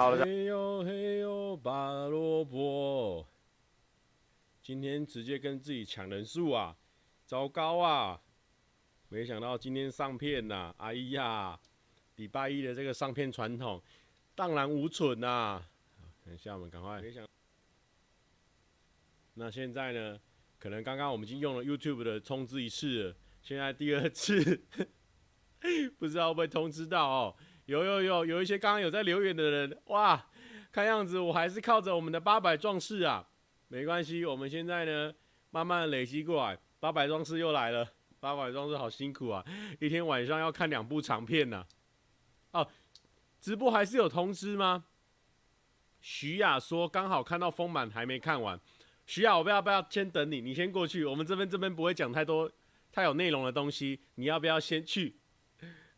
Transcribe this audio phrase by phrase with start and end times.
[0.00, 0.16] 好。
[0.16, 3.28] 嘿呦嘿呦，拔萝卜。
[4.62, 6.74] 今天直接跟自己抢人数啊！
[7.26, 8.18] 糟糕啊！
[9.10, 11.60] 没想到今天上片呐、哎呀，
[12.16, 13.82] 礼拜一的这个上片传统
[14.34, 15.62] 荡然无存呐、
[16.24, 17.02] 等一下，我们赶快。
[19.34, 20.18] 那现在呢？
[20.58, 24.62] 可能刚刚我们已经用了 YouTube 的通知一次了，现在第二次，
[25.98, 27.36] 不知道会不会通知到哦？
[27.70, 30.26] 有有有，有一些刚刚有在留言的人，哇，
[30.72, 33.24] 看样子我还是靠着我们的八百壮士啊！
[33.68, 35.14] 没关系，我们现在呢，
[35.50, 37.88] 慢慢累积过来，八百壮士又来了。
[38.18, 39.44] 八百壮士好辛苦啊，
[39.78, 41.64] 一天晚上要看两部长片呢、
[42.50, 42.66] 哦，
[43.40, 44.86] 直播还是有通知吗？
[46.00, 48.60] 徐雅说刚好看到丰满还没看完。
[49.06, 51.04] 徐雅，我不要不要先等你，你先过去。
[51.04, 52.50] 我们这边这边不会讲太多
[52.90, 55.19] 太有内容的东西，你要不要先去？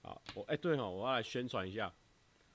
[0.03, 1.93] 好，我哎、对哦，我要来宣传一下，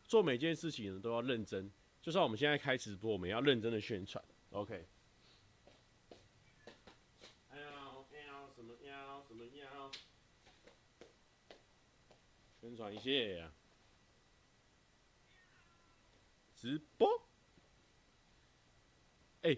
[0.05, 4.23] 做每件事情呢都要认真，就算我们现在开直播，我们也要认真的宣传。
[4.51, 4.85] OK。
[12.59, 13.49] 宣传一下，
[16.53, 17.07] 直播，
[19.43, 19.57] 哎、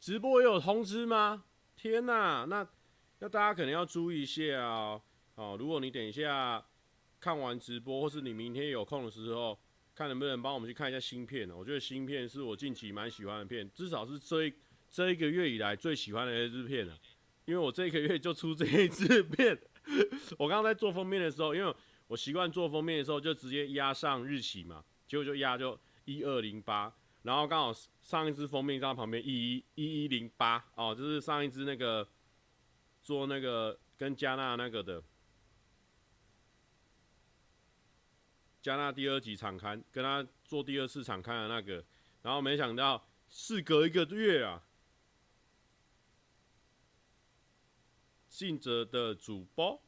[0.00, 1.44] 直播也有通知吗？
[1.76, 2.66] 天哪，那
[3.18, 5.02] 那大家可能要注意一下哦。
[5.34, 6.64] 哦，如果你等一下
[7.24, 9.58] 看完直播，或是你明天有空的时候，
[9.94, 11.48] 看能不能帮我们去看一下新片。
[11.50, 14.52] 我觉得新片是我近期蛮喜欢的片，至少是这一
[14.90, 16.94] 这一个月以来最喜欢的一支片了。
[17.46, 19.58] 因为我这一个月就出这一支片，
[20.38, 21.74] 我刚刚在做封面的时候，因为。
[22.06, 27.72] 我习惯做封面的时候就直接压上日期嘛，结果就压就一二零八，然后刚好
[28.02, 32.06] 上一支封面在旁边一一一一零八哦，就是上一支那个
[33.02, 35.02] 做那个跟加纳那个的
[38.64, 41.84] 加纳第二集场刊，跟他做第二次场刊的那个，
[42.22, 44.64] 然后没想到事隔一个月啊，
[48.26, 49.78] 信哲的主播。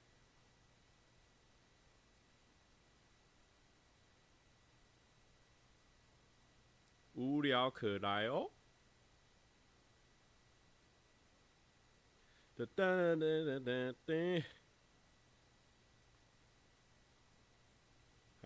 [7.14, 8.50] 无聊可来哦！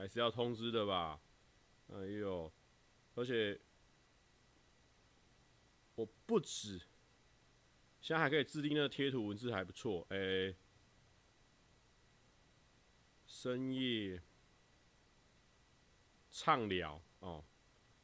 [0.00, 1.20] 还是要通知的吧？
[1.92, 2.50] 哎呦，
[3.14, 3.60] 而且
[5.94, 6.80] 我不止，
[8.00, 10.06] 现在还可以制定那贴图文字，还不错。
[10.08, 10.54] 哎、
[13.26, 14.22] 深夜
[16.30, 17.44] 畅聊哦。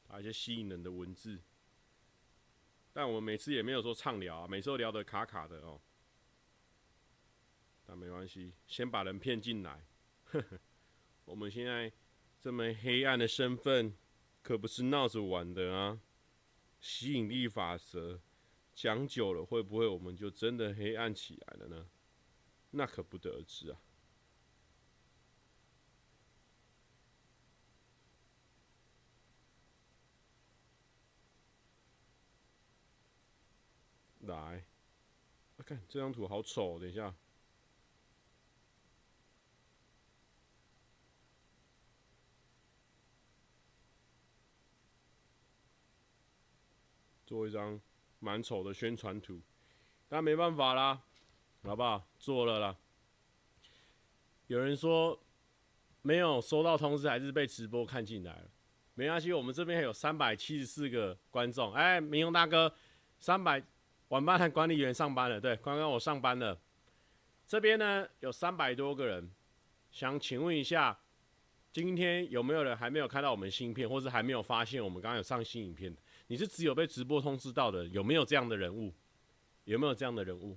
[0.09, 1.41] 啊，一些吸引人的文字，
[2.93, 5.81] 但我们每次也没有说畅聊啊，每次都聊得卡卡的哦。
[7.87, 9.87] 但没关系，先把人骗进来。
[10.27, 10.61] 呵呵，
[11.27, 11.93] 我们现在
[12.41, 13.95] 这么黑暗的身份，
[14.43, 16.01] 可不是闹着玩的啊。
[16.81, 18.21] 吸引力法则
[18.75, 21.89] 讲久了，会不会我们就真的黑暗起来了呢？
[22.71, 23.81] 那可不得而知啊。
[34.21, 34.67] 来，
[35.57, 37.15] 啊，看这张图好丑，等一下，
[47.27, 47.79] 做一张
[48.21, 49.39] 蛮丑的宣传图，
[50.09, 51.03] 但没办法啦，
[51.63, 52.03] 好不好？
[52.19, 52.77] 做了啦。
[54.47, 55.21] 有人说
[56.01, 58.49] 没有收到通知，还是被直播看进来了，
[58.95, 61.75] 没关系，我们这边还有三百七十四个观众。
[61.75, 62.73] 哎，明勇大哥，
[63.19, 63.63] 三百。
[64.11, 66.57] 晚班的管理员上班了，对，刚刚我上班了。
[67.45, 69.29] 这边呢有三百多个人，
[69.91, 70.97] 想请问一下，
[71.73, 75.93] 今天有没有人还没有看到我们新片，或是还没有发现我们刚刚有上新影片？
[76.29, 78.93] 你是只有被直播通知到的，有没有这样的人物？
[79.65, 80.57] 有没有这样的人物？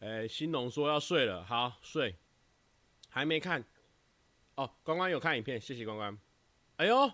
[0.00, 2.16] 哎，新农说要睡了，好，睡。
[3.08, 3.64] 还没看
[4.56, 6.18] 哦，关关有看影片，谢谢关关。
[6.76, 7.12] 哎呦，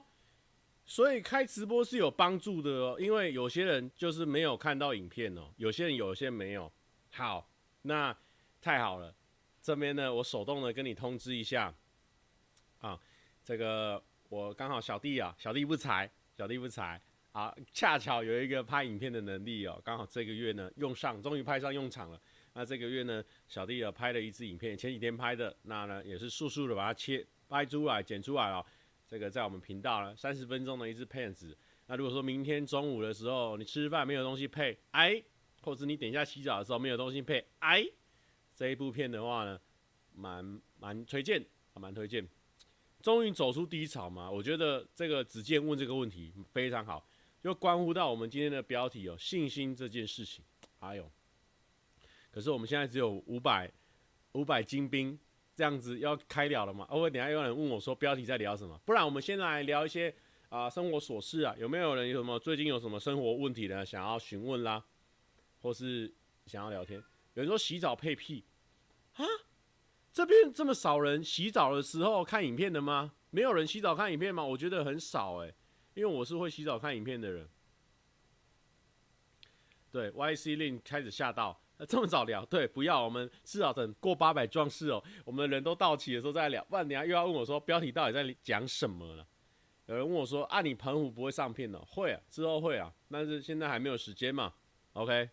[0.87, 6.73] 所以开直播是有帮助的哦，因为有些人就是没有看到影片哦，有些人有些人没有。
[7.11, 7.51] 好，
[7.83, 8.17] 那
[8.61, 9.15] 太好了，
[9.63, 11.73] 这边呢，我手动的跟你通知一下
[12.81, 12.99] 啊，
[13.45, 17.01] 这个我刚好小弟啊，小弟不才，小弟不才
[17.33, 22.21] 啊，恰巧有一个拍影片的能力哦，刚好这个月呢用上，终于派上用场了。
[22.55, 28.65] 那这个月呢，小弟有拍了一支影片，前几天拍的，那呢也是速速的把它切拍出来、剪出来哦。
[29.07, 31.57] 这个在我们频道呢，三十分钟的一支片子。
[31.87, 35.23] 那如果说明天中午的时候你吃饭没有东西配，哎，
[35.63, 37.87] 或者你等一下洗澡的时候没有东西配，哎，
[38.59, 39.57] 这一部片的话呢，
[40.17, 42.27] 蛮蛮推荐，蛮推荐。
[43.01, 44.29] 终于走出低潮嘛？
[44.29, 47.07] 我觉得这个子健问这个问题非常好，
[47.41, 50.45] 就关乎到我们今天的标题哦，信心这件事情。
[50.81, 51.09] 还有，
[52.33, 53.71] 可是我们现在只有五百
[54.33, 55.17] 五百精兵
[55.55, 56.85] 这样子要开聊了嘛？
[56.91, 58.77] 哦，等下有人问我说标题在聊什么？
[58.85, 60.13] 不然我们先来聊一些
[60.49, 63.87] 啊、生活琐事啊，有没有人有什么最近有什么生活问题呢？
[63.87, 64.85] 想要询问啦，
[65.63, 66.13] 或是
[66.47, 67.01] 想要聊天？
[67.39, 68.45] 有人说洗澡配屁
[69.15, 69.25] 啊？
[70.13, 73.13] 这边这么少人洗澡的时候看影片的吗？
[73.31, 74.43] 没有人洗澡看影片吗？
[74.43, 75.55] 我觉得很少诶，
[75.95, 77.49] 因为我是会洗澡看影片的人。
[79.93, 82.45] 对，YC Lin 开始吓到，这么早聊？
[82.47, 86.65] 对，不要，我们至少等过八百壮士哦，我们人都到齐的时候再聊。
[86.69, 89.25] 不然等下又要问我说标题到底在讲什么了？
[89.87, 91.79] 有人问我说啊，你澎湖不会上片哦？
[91.87, 94.53] 会啊，之后会啊，但是现在还没有时间嘛。
[94.95, 95.31] OK，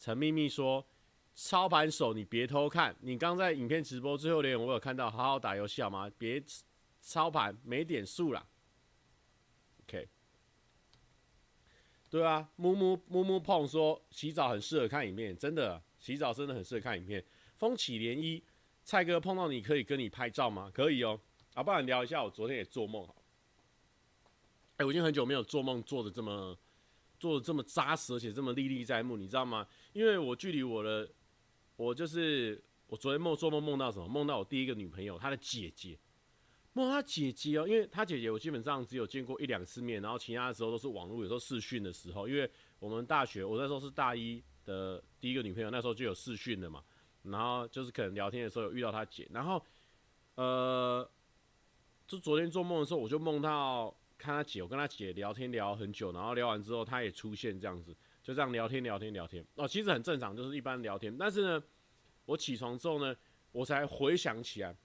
[0.00, 0.84] 陈秘密说。
[1.32, 2.94] 操盘手，你别偷看。
[3.00, 6.10] 你刚在影片直播最后留言，我有看到，好好打游戏好吗？
[6.18, 6.42] 别
[7.00, 8.46] 操盘，没点数啦。
[9.84, 10.06] OK，
[12.10, 17.24] 对啊，木木木木碰说洗澡很适合看影片，真的，洗澡真的很适合看影片。
[17.56, 18.42] 风起涟漪，
[18.84, 20.70] 蔡哥碰到你可以跟你拍照吗？
[20.74, 21.18] 可以哦。
[21.54, 23.14] 啊，不然聊一下，我昨天也做梦好。
[24.76, 26.58] 哎、我已经很久没有做梦做的这么
[27.20, 29.64] 做的这么扎实，而且这么历历在目，你知道吗？
[29.92, 31.08] 因为我距离我的。
[31.76, 34.06] 我就是我昨天梦做梦梦到什么？
[34.06, 35.98] 梦到我第一个女朋友，她的姐姐，
[36.74, 42.46] 梦她姐姐哦，因为她姐姐我基本上只有见过一两次面，然后其他的时候都是网络，有时候视讯的时候，因为
[42.78, 46.84] 我们大学我那时候是大一的第一个女朋友，那时候就有视讯的嘛，
[47.22, 49.64] 然后就是可能聊天的时候有遇到她姐，然后
[50.34, 51.10] 呃，
[52.06, 57.96] 就昨天做梦的时候，我就梦到看他姐，我跟他姐聊天聊很久，然后聊完之后他也出现这样子。
[58.22, 61.16] 就这样聊天聊天聊天哦，其实很正常，就是一般聊天。
[61.16, 61.64] 但是呢，
[62.26, 63.16] 我起床之后呢，
[63.50, 64.76] 我才回想起来，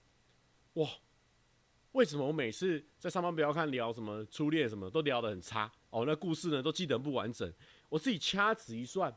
[0.75, 0.89] 哇，
[1.91, 6.05] 为什么我每次在上班不要看聊什么初恋什么都聊得很差哦？
[6.07, 7.53] 那故事呢都记得不完整。
[7.89, 9.13] 我自己掐指一算，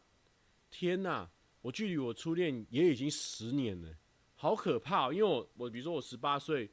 [0.69, 1.31] 天哪，
[1.63, 3.89] 我距离我初恋也已经十年了，
[4.35, 5.13] 好可怕！
[5.13, 6.69] 因为我我比如说我十八岁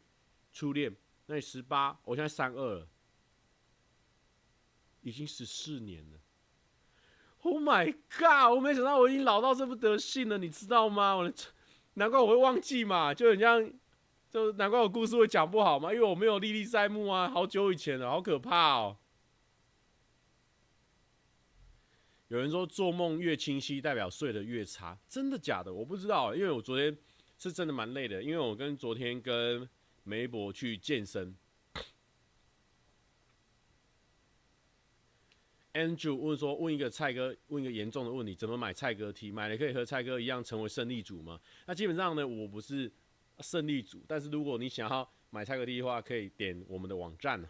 [0.51, 0.93] 初恋，
[1.27, 2.87] 那你十八，我现在三二了，
[5.05, 6.17] 已经十四年了。
[7.43, 8.51] Oh my god！
[8.55, 11.15] 我没想到我已经老到这副德性了，你知道吗？
[11.15, 11.31] 我，
[11.93, 13.71] 难怪我会忘记嘛，就很像，
[14.31, 18.97] 就难怪我故事会讲不好嘛，因为我没有历历在目啊，好久以前了，好可怕哦。
[22.29, 25.71] 有人说做梦越清晰，代表睡得越差，真的假的？
[25.71, 26.97] 我不知道，因为我昨天
[27.37, 29.69] 是真的蛮累的，因为我跟昨天跟
[30.03, 31.35] 梅博去健身。
[35.75, 39.29] Andrew 问说：“问一个蔡哥，问一个严重的问题，怎么买蔡哥 T？
[39.29, 41.37] 买了可以和蔡哥一样成为胜利组吗？
[41.67, 42.89] 那基本上呢，我不是
[43.39, 47.43] 胜利组，但是如果你想要买蔡哥 T 的话，可以点我们的网站。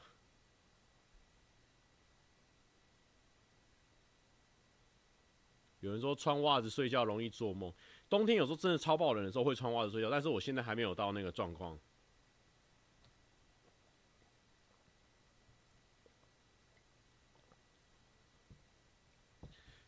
[5.82, 7.72] 有人说穿袜子睡觉容易做梦，
[8.10, 11.80] 冬天有时候真的超爆冷的时候会穿袜子睡觉，但是我现在还没有到那个状况。”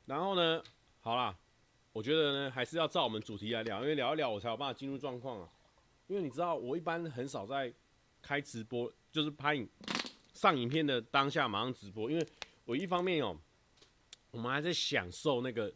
[0.08, 0.64] 然后呢，
[1.02, 1.38] 好啦，
[1.92, 5.50] 我觉得呢，还是要照我们主题来聊，因为聊一聊我才有办法进入状况啊。
[6.08, 7.72] 因为你知道，我一般很少在
[8.22, 9.68] 开直播，就是拍影
[10.34, 12.26] 上影片的当下马上直播，因为
[12.64, 13.38] 我一方面哦，
[14.32, 15.70] 我们还在享受那个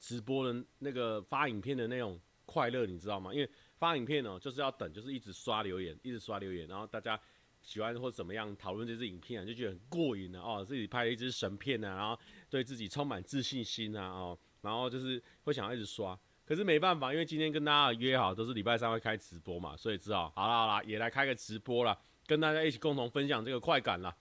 [0.00, 3.32] 直播的那个发影片的那种快乐，你知道吗？
[3.32, 7.20] 因为发影片哦，就是要等，就是一直刷留言，一直刷留言，然后大家
[7.66, 12.18] 喜欢或怎么样讨论这支影片啊，就觉得很过瘾的哦，自己拍了一支神片啊，然后。
[12.48, 24.16] 对自己充满自信心啊，哦，然后就是会想要一直刷，可是没办法，因为今天跟大家约好都是礼拜三会开直播嘛，所以只好好啦好啦，也来开个直播啦，跟大家一起共同分享这个快感啦。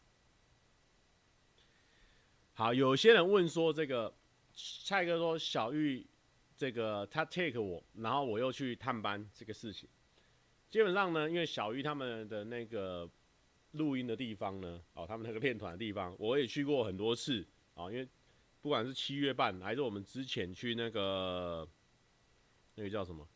[2.55, 4.11] 好，有些人问说这个
[4.83, 6.05] 蔡哥说小玉
[6.57, 9.87] 这个他 take 我，然后我又去探班这个事情，
[10.67, 13.07] 基本上呢，因为小玉他们的那个
[13.75, 17.45] 录音的地方呢，哦，他们那个练团的地方，我也去过很多次。
[17.75, 18.07] 啊，因为
[18.61, 21.67] 不管是七月半，还是我们之前去那个
[22.75, 23.27] 那个叫什么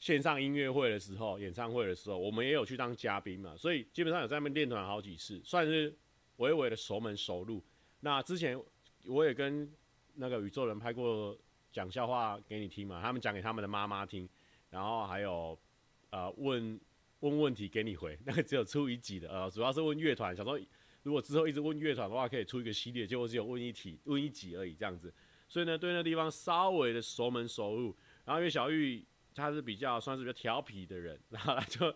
[0.00, 5.94] 线上音乐会的时候，演唱会的时候，我们也有去当嘉宾嘛，所以基本上有在那边练团好几次，算是
[6.38, 7.62] 微微的熟门熟路。
[8.00, 8.58] 那之前
[9.04, 9.70] 我也跟
[10.14, 11.36] 那个宇宙人拍过
[11.70, 14.26] 讲笑话给你听嘛，他们讲给他们的妈妈听，
[14.70, 15.58] 然后还有
[16.08, 16.80] 呃问
[17.22, 20.60] 问问题给你回， 那个只有出一集的，呃，主要是问乐团，想说。
[21.04, 25.12] 如果之后一直问乐团的话，可以出一个系列，结果只有问一题、问一集而已这样子。
[25.48, 27.96] 所以呢，对那地方稍微的熟门熟路。
[28.24, 31.92] 然后因为小玉他是比较算是比较调皮的人， 然后他就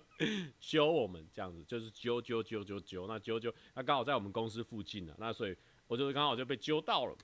[0.59, 5.56] 揪我们这样子，就是揪揪揪揪揪，那揪揪，那刚好在我们公司附近呢，那所以
[5.87, 7.16] 我就刚好就被揪到了，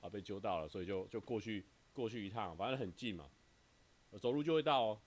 [0.00, 3.26] 啊，被揪到了，所以就就过去过去一趟，反正很近嘛，
[4.18, 5.00] 走路就会到哦。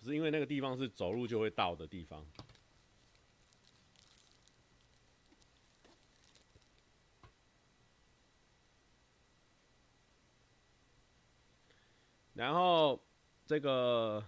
[0.00, 2.24] 不是因为那个地方是走路就会到的地方。
[12.32, 12.98] 然后
[13.44, 14.24] 这个，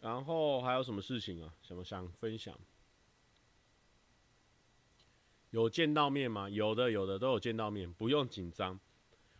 [0.00, 1.52] 然后还有什么事情啊？
[1.62, 2.56] 想不想分享？
[5.50, 6.48] 有见到面吗？
[6.48, 8.78] 有的，有的都有见到面，不用紧张。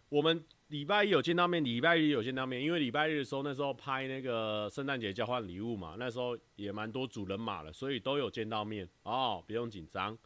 [0.09, 10.19] 我们礼拜一有见到面，礼拜日有见到面，因为礼拜日的时候那时候拍那个圣诞节交换礼物嘛，那时候也蛮多组人马了，所以都有见到面哦，不用紧张，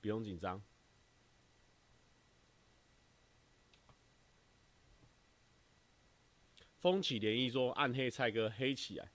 [0.00, 0.62] 不用紧张。
[6.78, 9.10] 风起涟漪说：“暗黑菜哥黑起来。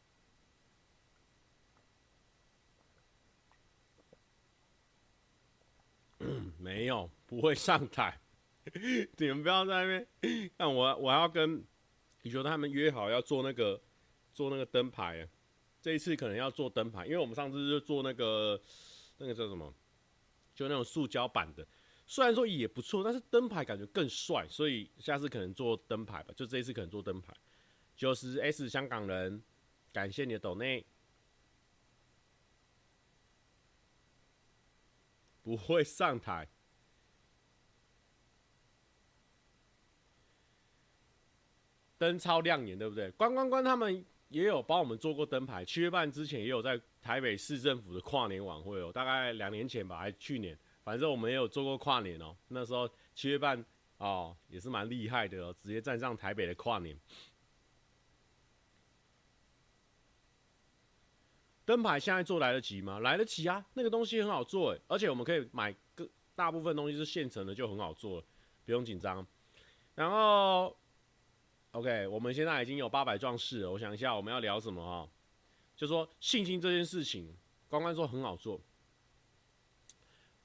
[6.59, 8.18] ”没有，不会上台。
[9.17, 10.51] 你们不要在那边。
[10.57, 11.63] 那我我还要跟
[12.21, 13.81] 你说他们约好要做那个
[14.33, 15.27] 做那个灯牌。
[15.81, 18.61] 这一次可能要做灯牌，因为我们上次就做那个
[19.17, 19.73] 那个叫什么，
[20.53, 21.65] 就那种塑胶板的。
[22.05, 26.33] 虽然说也不错，但是灯牌感觉更帅，所以下次可能做灯牌吧。
[26.35, 27.33] 就这一次可能做灯牌。
[27.95, 29.41] 九十 S 香港人，
[29.93, 30.85] 感谢你的抖内，
[35.41, 36.49] 不会上台，
[41.99, 43.11] 灯超亮眼，对不对？
[43.11, 52.35] 关关关他们也有帮我们做过灯牌，七月半之前也有在台北市政府的跨年晚会哦，大概两年前吧，还去年，反正我们也有做过跨年哦。
[52.47, 53.63] 那时候七月半
[53.97, 56.97] 哦，也是蛮厉害的哦，直接站上台北的跨年。
[61.65, 62.99] 灯牌现在做来得及吗？
[62.99, 68.25] 来得及啊，那个东西很好做诶，而且我们可以买个大部分东西是现成的，就很好做了，
[68.65, 69.27] 不用紧张。
[69.93, 70.75] 然后
[71.71, 75.09] ，OK，我们现在已经有八百壮士了，我想一下我们要聊什么哈？
[75.75, 77.35] 就说信心这件事情，
[77.67, 78.59] 关关说很好做。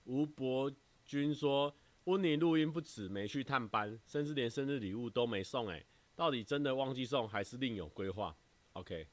[0.04, 0.70] 吴伯
[1.04, 8.36] 君说温妮录音不止没去探班，甚至连生日礼物都没送诶，到底真的忘记送还是另有规划
[8.74, 9.06] ？OK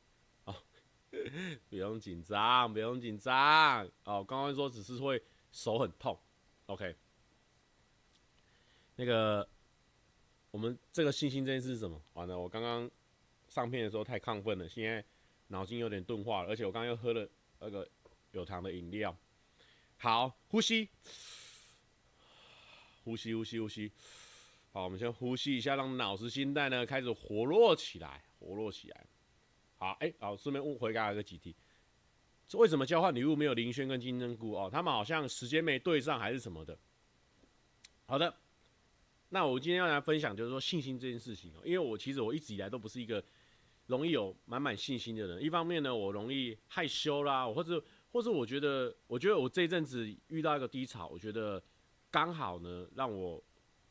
[0.46, 0.56] 哦。
[1.70, 3.86] 不用紧张，不用紧张。
[4.06, 6.18] 哦，刚刚说只是会手很痛。
[6.68, 6.96] OK，
[8.96, 9.46] 那个
[10.52, 12.00] 我们这个信心这件事是什么？
[12.14, 12.90] 完了，我刚刚
[13.48, 15.04] 上片的时候太亢奋了，现在
[15.48, 17.28] 脑筋有点钝化了，而且我刚刚又喝了
[17.60, 17.88] 那个
[18.32, 19.16] 有糖的饮料。
[19.98, 20.90] 好，呼吸，
[23.04, 23.92] 呼吸，呼吸，呼吸。
[24.74, 29.06] 好，我们先呼吸一下，让脑子、心带呢开始活络起来，活络起来。
[29.78, 31.56] 好，哎、欸，好，顺便问回答一个几题，
[32.54, 34.70] 为什么交换礼物没有林轩跟金针菇哦？
[34.72, 36.78] 他们好像时间没对上还是什么的。
[38.06, 38.36] 好的，
[39.34, 43.24] 那我今天要来分享就是说信心这件事情哦，因为我其实我一直以来都不是一个
[43.88, 45.42] 容易有满满信心的人。
[45.42, 51.64] 一方面呢，我容易害羞啦，或者或者我觉得，我觉得我这一阵子遇到一个低潮，我觉得
[52.10, 53.42] 刚好呢让我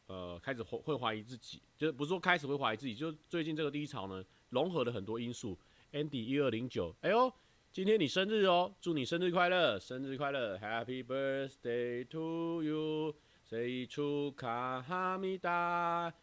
[0.07, 5.59] 呃开始会会怀疑自己，就是不是说开始会怀疑自己，就最近这个低潮呢融合了很多因素。
[5.93, 7.33] Andy 一二零九，哎呦，
[7.73, 13.17] 今天你生日哦，祝你生日快乐，生日快乐，Happy birthday to you，
[13.51, 16.15] 这一出卡哈密达。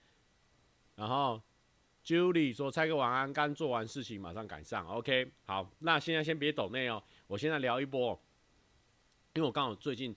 [0.96, 1.42] 然后
[2.06, 4.88] ，Julie 说猜个晚安，刚做完事情，马上赶上。
[4.88, 8.18] OK，好，那现在先别抖内哦，我现在聊一波，
[9.34, 10.16] 因为我刚好最近，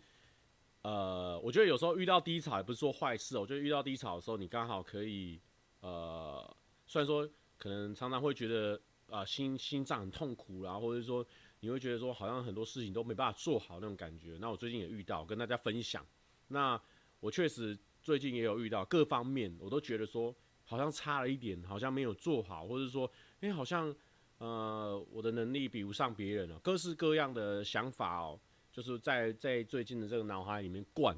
[0.83, 5.41] 呃，我觉得有时候遇到低潮也不是说坏事哦，就遇到低潮的时候，你刚好可以，
[5.81, 11.27] 呃，虽然说可能常常会觉得啊、心心脏很痛苦啦，或者说
[11.59, 14.39] 你会觉得说好像很多事情都没办法做好那种感觉。
[14.41, 16.07] 那我最近也遇到，跟大家分享。
[16.47, 16.81] 那
[17.21, 20.35] 我确实最近也有遇到，各方面我都觉得说
[20.65, 23.11] 好像差了一点，好像没有做好，或者说
[23.41, 23.95] 哎、好像
[24.39, 28.41] 呃我的能力比不上别人了，各式各样的想法哦，
[28.73, 31.15] 就是在在最近的这个脑海里面灌，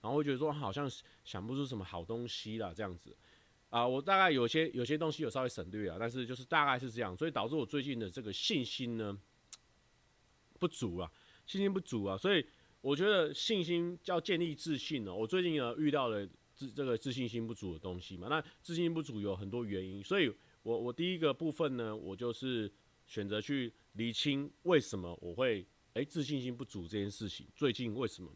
[0.00, 0.90] 然后会觉得说好像
[1.24, 3.16] 想不出什么好东西了这样子。
[3.70, 9.18] 啊，我大概有些有些东西有稍微省略啊，但是就是大概是这样，所以导致我最近的这个信心呢
[10.58, 11.12] 不足啊，
[11.46, 12.46] 信心不足啊，所以
[12.80, 15.14] 我觉得信心叫建立自信呢。
[15.14, 20.32] 我最近呢遇到了自这个自信心不足的东西嘛，那自信心不足有很多原因，所以
[20.62, 22.70] 我我第一个部分呢，我就是
[23.06, 28.30] 选择去理清为什么我会诶、哎、自信心不足这件事情，最近为什么？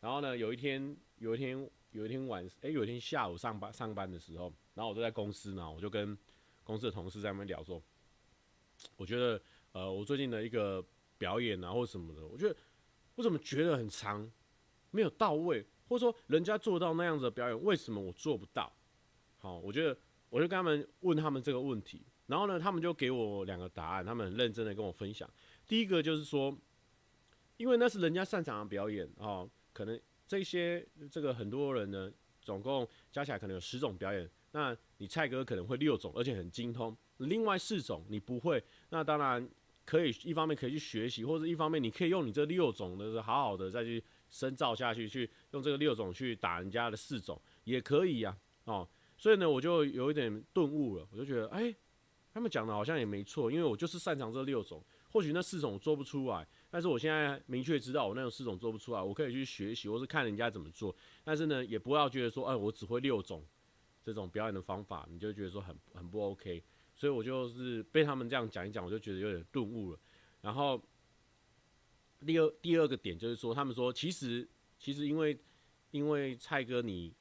[0.00, 6.16] 然后呢，有一天，有一天，有一天晚，哎、有一天下午上班上班的时候，然后我就在公司呢，我就跟
[6.62, 7.82] 公司的同事在那边聊说，
[8.96, 9.42] 我觉得，
[9.72, 10.84] 呃，我最近的一个
[11.18, 12.56] 表演啊，或什么的，我觉得
[13.16, 14.30] 我怎么觉得很长，
[14.90, 18.72] 没有到位，或者说人家做到那样子的表演，为什么我做不到？
[19.38, 19.96] 好，我觉得
[20.28, 25.28] 我就跟他们问他们这个问题，然后呢，他们就给我两个答案，他们很认真的跟我分享。
[25.66, 26.56] 第一个就是说，
[27.56, 39.48] 因为那是人家擅长的表演啊，可能这些这个很多人呢，总共加起来可能有十种表演，那你蔡哥可能会六种，而且很精通，另外四种你不会，那当然
[39.90, 48.88] 可以一方面可以去学习，或者一方面你可以用你这六种的好好的再去深造下去，去用这个六种去打人家的四种也可以呀，哦。
[49.18, 51.74] 所以呢，我就有一点顿悟了，我就觉得，哎、
[52.32, 54.80] 他们讲的好像也没错，因为我就是擅长这六种，
[55.10, 60.94] 或许那四种我做不出来，但是我现在明确知道我那种四种做不出来，我可以去学习，或是看人家怎么做，
[61.24, 63.44] 但是呢，也不要觉得说，哎、我只会六种
[64.04, 66.62] 这种表演的方法，你就觉得说很很不 OK。
[67.00, 69.98] 所以我就是被他们这样讲一讲，我就觉得有点顿悟了。
[70.42, 70.78] 然后
[72.26, 74.46] 第二第二个点就是说，他们说其实
[74.78, 75.40] 其实因为
[75.92, 77.14] 因为蔡哥你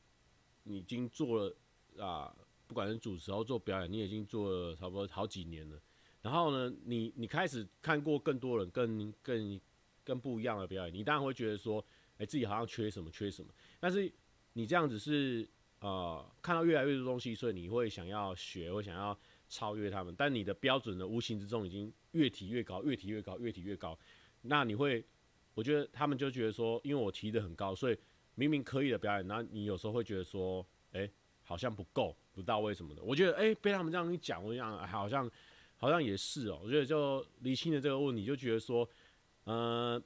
[0.63, 1.55] 你已经做了。
[1.97, 2.33] 啊，
[2.65, 5.77] 不管是主持或做表演，你已经做了差不多好几年了。
[6.21, 9.59] 然后呢，你你开始看过更多人更更
[10.05, 11.83] 更不一样的表演，你当然会觉得说，
[12.19, 13.51] 哎、自己好像缺什么缺什么。
[13.81, 14.09] 但是
[14.53, 15.45] 你这样子是
[15.81, 19.19] 呃，看到越来越多东西，所以你会想要学，会想要
[19.49, 20.15] 超越他们。
[20.17, 23.97] 但你的标准呢，无形之中已经越提越高，越提越高，越提越高。
[24.43, 25.03] 那你会，
[25.53, 27.97] 我觉得他们就觉得说，因为我提得很高，所以
[28.35, 31.09] 明明可以的表演，那你有时候会觉得说，哎、
[31.43, 33.03] 好像不够，不到位什么的。
[33.03, 35.29] 我觉得，哎、被他们这样一讲，我想，好像，
[35.75, 38.87] 好像也是哦、我觉得，就理清了这个问题，就觉得说，
[39.43, 40.01] 呃，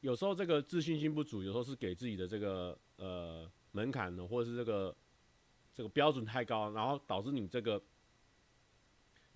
[0.00, 4.96] 有时候这个自信心不足，有时候是给自己的这个呃门槛呢，或者是这个
[5.74, 7.82] 这个标准太高，然后导致你这个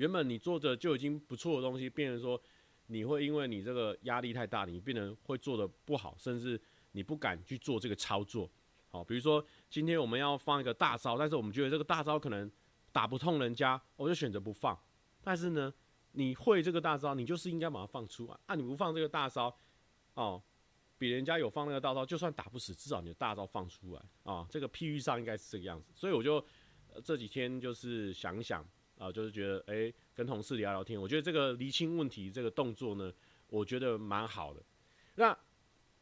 [0.00, 2.40] 原本你做的就已经不错的东西，变成说
[2.86, 6.58] 你会因为你这个压力太大，你变成会做的不好，甚至
[6.92, 8.50] 你不敢去做这个操作。
[8.88, 12.50] 好，比如说今天我们要放一个大招，但是我们觉得这个大招可能
[12.92, 14.76] 打不痛人家，我就选择不放。
[15.22, 15.70] 但是呢，
[16.12, 18.38] 你会这个大招，你就是应该把它放出来。
[18.46, 19.54] 啊，你不放这个大招，
[20.14, 20.42] 哦，
[20.96, 24.46] 比人家有放那个大招，就算打不死，至少你的大招放出来啊。
[24.48, 25.92] 这个譬喻上应该是这个样子。
[25.94, 26.42] 所以我就、
[27.04, 28.66] 这几天就是想想
[29.00, 33.12] 啊，就是觉得哎，跟同事聊聊天，我觉得这个厘清问题这个动作呢，
[33.48, 34.62] 我觉得蛮好的。
[35.16, 35.36] 那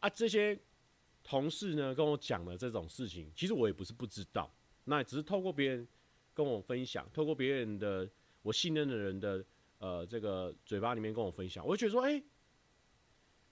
[0.00, 0.58] 啊这些。
[1.24, 4.50] 同事呢跟我讲了这种事情，其实我也不是不知道，
[4.84, 5.86] 那只是透过别人
[6.32, 8.08] 跟我分享，透过别人的
[8.40, 9.44] 我信任的人的
[9.78, 12.24] 呃这个嘴巴里面跟我分享，我就觉得说，哎、欸，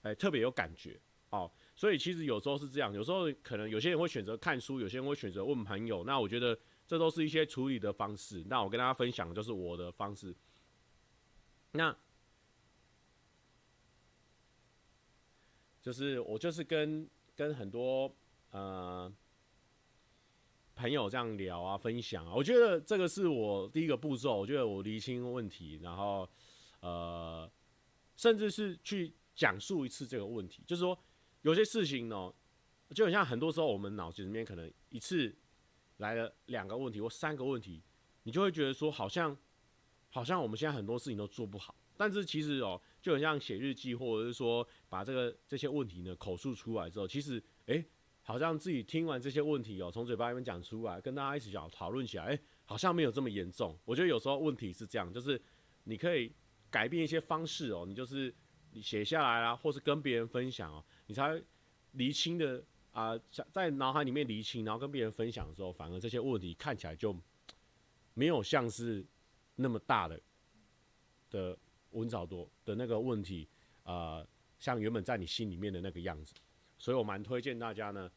[0.03, 1.51] 哎、特别有感觉哦。
[1.75, 6.57] 所以其实有时候是这样，有时候可能有些人会选择看书，有些人会选择问朋友，那我觉得
[6.87, 8.43] 这都是一些处理的方式。
[8.47, 10.35] 那我跟大家分享的就是我的方式，
[11.73, 11.95] 那
[15.81, 17.07] 就是我就是跟。
[17.37, 18.11] 跟很多
[18.49, 19.13] 呃
[20.73, 24.39] 朋友这样聊啊，分享啊，我觉得这个是我第一个步骤。
[24.39, 26.27] 我觉得我厘清问题，然后
[26.79, 27.47] 呃，
[28.15, 30.97] 甚至是去讲述一次这个问题，就是说
[31.43, 32.33] 有些事情呢，
[32.89, 35.35] 就很像很多时候我们脑子里面可能一次
[35.97, 37.81] 来了两个问题或三个问题，
[38.23, 39.37] 你就会觉得说好像
[40.09, 42.81] 好像我们现在很多事情都做不好，但是其实哦。
[42.99, 47.81] 就很像写日记，或者是说把这个这些问题呢口述出来之后，其实哎、
[48.21, 53.77] 好像自己听完这些问题哦、从嘴巴里面讲出来，跟大家一起讲讨论起来，哎、好像没有这么严重。
[53.85, 55.41] 我觉得有时候问题是这样，就是
[55.85, 56.33] 你可以
[56.69, 58.33] 改变一些方式哦、你就是
[58.71, 61.41] 你写下来啦，或是跟别人分享哦、你才
[61.93, 62.61] 厘清的
[62.97, 63.19] 啊，
[63.51, 67.15] 在脑海里面厘清，然后跟别人分享的时候，反而这些问题看起来就
[68.13, 69.05] 没有像是
[69.55, 70.19] 那么大的
[71.29, 71.57] 的。
[71.91, 73.47] 文藻多的那个问题，
[73.83, 74.27] 呃，
[74.59, 76.33] 像原本在你心里面的那个样子，
[76.77, 78.11] 所以我蛮推荐大家呢，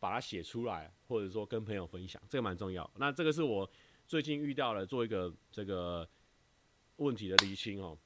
[0.00, 2.90] 把它写出来，或者说跟朋友分享，这个蛮重要。
[2.96, 3.70] 那这个是我
[4.08, 6.08] 最近遇到了做一个这个
[6.96, 7.96] 问题的厘清哦。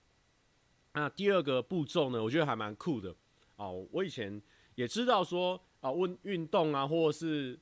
[0.93, 3.15] 那第二个步骤呢，我觉得还蛮酷的
[3.57, 3.87] 哦。
[3.93, 4.43] 我以前
[4.75, 7.59] 也知道说啊，运运动啊，或者是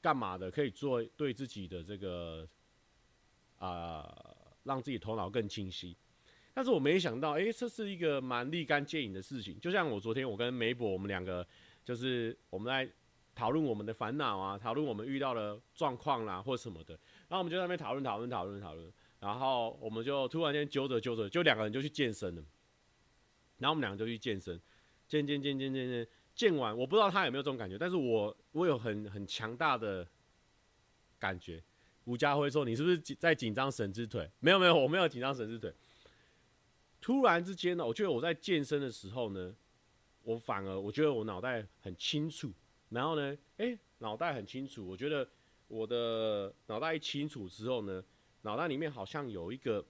[0.00, 2.46] 干嘛的，可以做对自己的这个
[3.58, 5.96] 啊、让自己头脑更清晰。
[6.52, 9.58] 但是我没想到，哎、这是一个蛮立竿见影的事情。
[9.58, 11.44] 就像我昨天，我跟梅博，我们两个
[11.84, 12.88] 就是我们在
[13.34, 16.94] 讨论我们的烦恼啊，讨论我们遇到的状况啦，或什么的。
[17.28, 22.44] 然后我们就在那边讨论讨论讨论讨论，然后我们就突然间揪着揪着，就两个人就去健身了。
[23.58, 24.60] 然后我们两个就去健身。
[25.08, 30.06] 健健健健健健健完，我不知道他有没有这种感觉，但是我我有很很强大的
[31.18, 31.62] 感觉。
[32.04, 35.72] 吴家辉说：“你是不是在紧张神之腿？”没有没有，我没有紧张神之腿。
[37.00, 39.54] 突然之间呢，我觉得我在健身的时候呢，
[40.22, 42.52] 我反而我觉得我脑袋很清楚。
[42.90, 44.86] 然后呢，诶，脑袋很清楚。
[44.86, 45.26] 我觉得
[45.68, 48.04] 我的脑袋一清楚之后呢，
[48.42, 49.82] 脑袋里面好像有一个，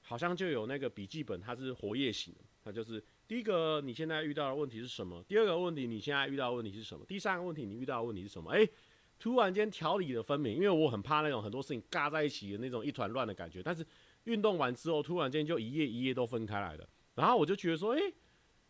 [0.00, 2.34] 好像就有那个笔记本，它是活页型。
[2.64, 5.22] 它就是第一个，你现在遇到的问题是什么？
[5.28, 7.04] 第二个问题，你现在遇到的问题是什么？
[7.06, 8.50] 第三个问题，你遇到的问题是什么？
[8.52, 8.68] 诶。
[9.16, 13.62] 突然间条理的分明，因为我很怕那种很多事情嘎在一起的那种一团乱的感觉。
[13.62, 13.86] 但是
[14.24, 18.12] 运动完之后，突然间就一页一页都分开来了，然后我就觉得说，诶，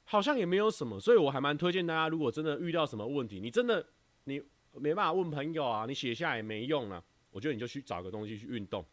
[0.05, 1.01] 好像也没有什么。
[1.01, 3.85] 所以我还蛮推荐大家，如果真的遇到什么问题，你真的
[4.25, 4.41] 你
[4.75, 7.03] 没办法问朋友啊，你写下来也没用啊。
[7.31, 8.85] 我觉得你就去找个东西去运动，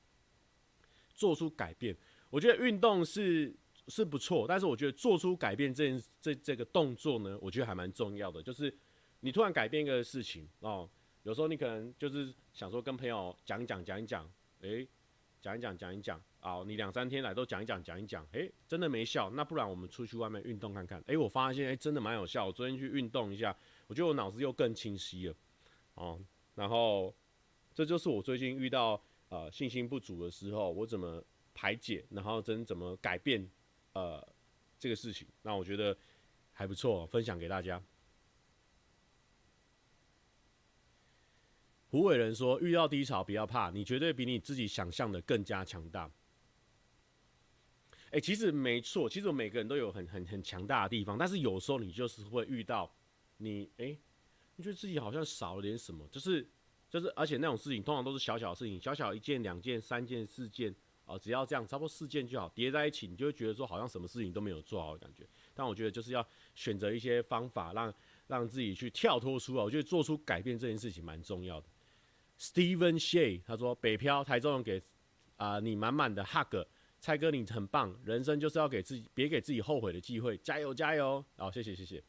[1.14, 1.96] 做出改变。
[2.30, 3.54] 我觉得运动是
[3.92, 8.42] 是不错，但是我觉得做出改变这件这这个动作呢，我觉得还蛮重要的。
[8.42, 8.74] 就是
[9.20, 10.90] 你突然改变一个事情哦。
[11.24, 14.28] 有时候你可能就是想说跟朋友讲一讲讲一讲，
[14.62, 14.88] 诶，
[15.40, 25.36] 讲一讲讲一讲啊，你两三天来都讲一讲讲一讲，诶，真的没效，那不然我们出去外面运动看看，诶，我发现诶，真的蛮有效，我昨天去运动一下，我觉得我脑子又更清晰了，
[25.94, 26.20] 哦，
[26.56, 27.14] 然后
[27.72, 29.00] 这就是我最近遇到
[29.30, 31.24] 呃信心不足的时候，我怎么
[31.54, 33.48] 排解，然后真怎么改变
[33.94, 34.26] 呃
[34.80, 35.98] 这个事情，那我觉得
[36.54, 37.82] 还不错，分享给大家。
[41.90, 46.10] 胡伟人说：“遇到低潮不要怕，你绝对比你自己想象的更加强大。”
[48.12, 52.94] 哎，其实没错，其实我每个人都有很很很强大的地方，但是有时候你就是会遇到
[53.38, 53.98] 你哎，
[54.56, 56.46] 你觉得自己好像少了点什么，就是
[56.90, 60.74] 就是，而且那种事情通常都是小小的事情，小小一件、两件、三件、四件
[61.14, 65.28] 哦，只要这样，差不多四件就好，叠在一起，你就会觉得说好像什么事情都没有做好的感觉。
[65.54, 67.94] 但我觉得就是要选择一些方法，让
[68.28, 71.68] 让自己去跳脱出来，我觉得做出改变这件事情蛮重要的。
[72.40, 74.82] Steven Shay 他说：“北漂台中人给
[75.36, 76.56] 啊、你满满的 hug，
[77.00, 81.24] 蔡哥你很棒，人生就是要给自己别给自己后悔的机会，加油加油！
[81.36, 82.04] 好、谢谢谢谢。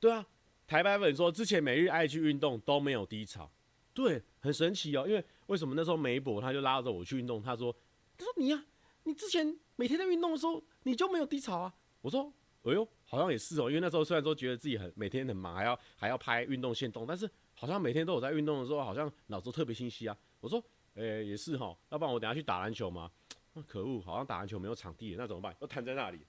[0.00, 0.26] 对啊，
[0.66, 3.50] 台白粉说之前每日爱去运动都没有低潮，
[3.94, 5.06] 对，很神奇哦。
[5.06, 7.74] 因为为什么那时候梅博他就拉着我去运动，他说
[8.16, 8.64] 他说你呀、啊，
[9.04, 11.74] 你之前每天在运动的时候你就没有低潮啊？
[12.00, 12.32] 我说
[12.64, 20.16] 哎呦。”好像也是哦，因为那时候虽然说觉得自己很每天很忙，还要还要拍运动线动，但是好像每天都有在运动的时候，好像脑子特别清晰啊。
[20.40, 23.10] 我说，诶，也是哈，要不然我等下去打篮球嘛？
[23.52, 25.54] 那可恶，好像打篮球没有场地，那怎么办？
[25.60, 26.20] 要瘫在那里。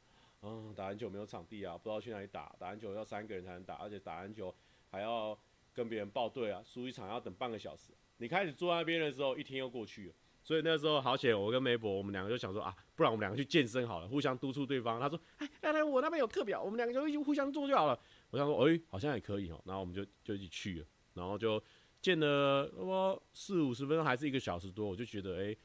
[0.41, 2.54] 嗯，打篮球没有场地啊，不知道去哪里打。
[2.60, 4.54] 打篮球要三个人才能打，而且打篮球
[4.91, 5.39] 还要
[5.73, 7.91] 跟别人报队啊，输一场要等半个小时。
[8.17, 10.13] 你开始坐那边的时候，一天又过去了。
[10.43, 14.99] 所以那时候好险，我跟梅博，我们两个就想说啊，不然我们两个去健身好了，互相督促对方。
[14.99, 17.97] 他说，哎，来来，我那边有课表，我们两个就一起互相做就好了。
[18.29, 19.62] 我想说，哎，好像也可以哦。
[19.65, 21.63] 然后我们就就一起去了，然后就
[22.01, 24.86] 健了那么四五十分钟，还是一个小时多。
[24.86, 25.55] 我就觉得，哎，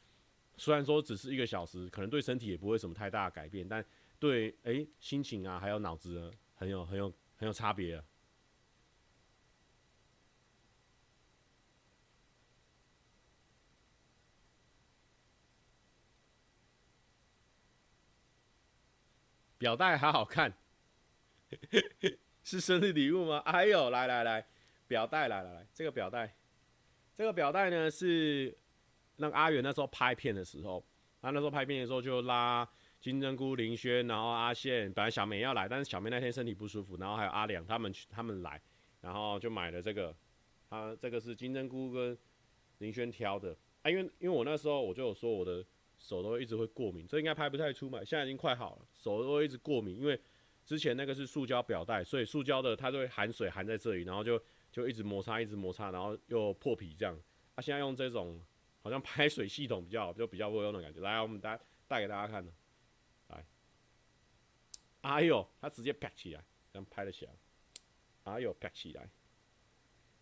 [0.56, 3.84] 虽然说只是一个小时，可能对身体也不会什么太大的改变，但
[4.20, 8.04] 对哎心情啊，还有脑子，很有很有很有差别啊。
[19.58, 20.52] 表带好好看，
[22.44, 23.38] 是生日礼物吗？
[23.38, 24.46] 哎呦，来来来，
[24.86, 26.32] 表带来来来，这个表带，
[27.16, 28.56] 这个表带呢是
[29.16, 30.84] 那个阿元那时候拍片的时候，
[31.20, 32.66] 他那时候拍片的时候就拉
[33.00, 38.60] 金针菇、林轩，然后阿宪，本来小梅要来，但是小梅那天身体不舒服，然后还有阿良他们去他们来，
[39.00, 40.14] 然后就买了这个，
[40.70, 42.16] 他这个是金针菇跟
[42.78, 45.64] 林轩挑的，啊，因为因为我那时候我就有说我的。
[46.00, 47.98] 手都一直会过敏，这应该拍不太出嘛。
[48.04, 50.20] 现在已经快好了，手都会一直过敏，因为
[50.66, 54.38] 之前那个是塑胶表带，所以塑胶的它就会含水含在这里，然后就
[54.70, 57.18] 就一直摩擦，一直摩擦，然后又破皮这样。
[57.54, 58.38] 啊、现在用这种
[58.82, 61.00] 好像排水系统比较，就比较会用的感觉。
[61.00, 62.52] 来，我们带带给大家看的，
[63.28, 63.44] 来，
[65.00, 67.32] 哎呦，它直接啪起来，这样拍得起来，
[68.24, 69.08] 哎呦，啪起来，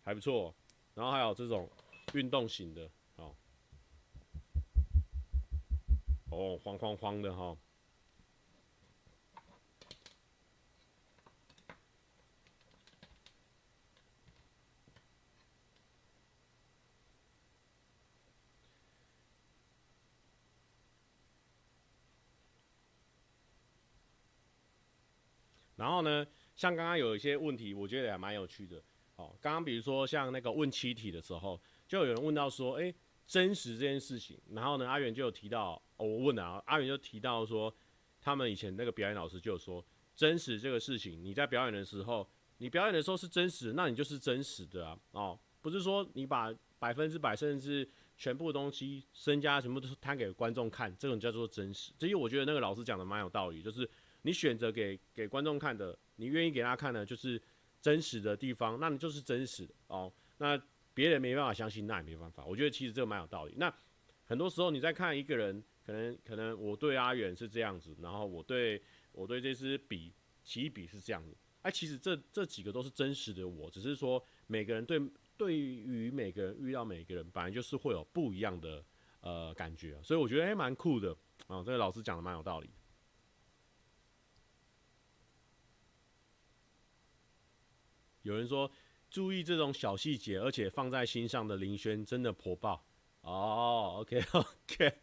[0.03, 0.55] 还不错。
[0.95, 1.69] 然后还有这种
[2.13, 2.89] 运动型的。
[6.29, 7.57] 哦，慌慌慌的哈。
[25.77, 28.83] 然后呢，像刚刚有一些问题，我觉得也蛮有趣的。
[29.15, 32.93] 哦，刚刚比如说像那个问七题的时候，就有人问到说，哎。
[33.27, 37.75] 真实这件事情，然后呢，阿元就有提到，哦、我问了啊，阿元就提到说，
[38.21, 39.85] 他们以前那个表演老师就有说，
[40.15, 42.25] 真实这个事情，你在表演的时候，
[42.59, 47.85] 你表演的时候是真实，那你就是真实的啊，哦，不是说你把百分之百甚至
[48.15, 51.91] 全部的东西身家全部都是摊给观众看，这种叫做真实。
[51.99, 53.85] 所以我觉得那个老师讲的蛮有道理，就是
[54.27, 57.41] 你选择给给观众看的，你愿意给他看的，就是
[57.81, 60.11] 真实的地方，那你就是真实的哦。
[60.37, 60.61] 那
[60.93, 62.43] 别人没办法相信，那也没办法。
[62.43, 63.53] 我觉得其实这个蛮有道理。
[63.55, 63.73] 那
[64.25, 68.81] 很多时候你在看一个人，可能可能我对阿远是这样子，然后我对
[69.13, 70.11] 我对这支笔
[70.43, 71.33] 起笔是这样子。
[71.61, 75.01] 哎，其实这这几个都是真实的我，只是说每个人对
[75.37, 78.83] 对于每个人遇到每个人，本来就是会有不一样的
[79.21, 81.15] 呃感觉，所以我觉得还蛮酷的
[81.47, 81.63] 啊。
[81.63, 82.69] 这个老师讲的蛮有道理。
[88.27, 88.69] 有人说。
[89.09, 92.83] 注意这种小细节，而且放在心上的林轩真的婆爆
[93.21, 93.99] 哦。
[94.01, 94.99] OK OK，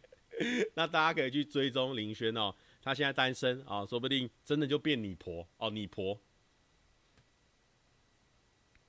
[0.75, 6.21] 那大家可以去追踪林轩哦，他现在单身啊、哦，说不定真的就变你婆哦，你婆。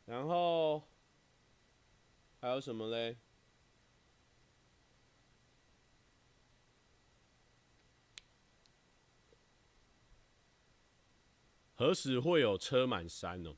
[0.04, 0.86] 然后
[2.38, 3.16] 还有什么嘞？
[11.74, 13.56] 何时会有车满山呢？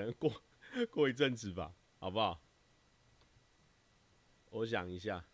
[0.00, 0.42] 能过
[0.90, 2.40] 过一阵子吧，好不好？
[4.50, 5.24] 我想一下。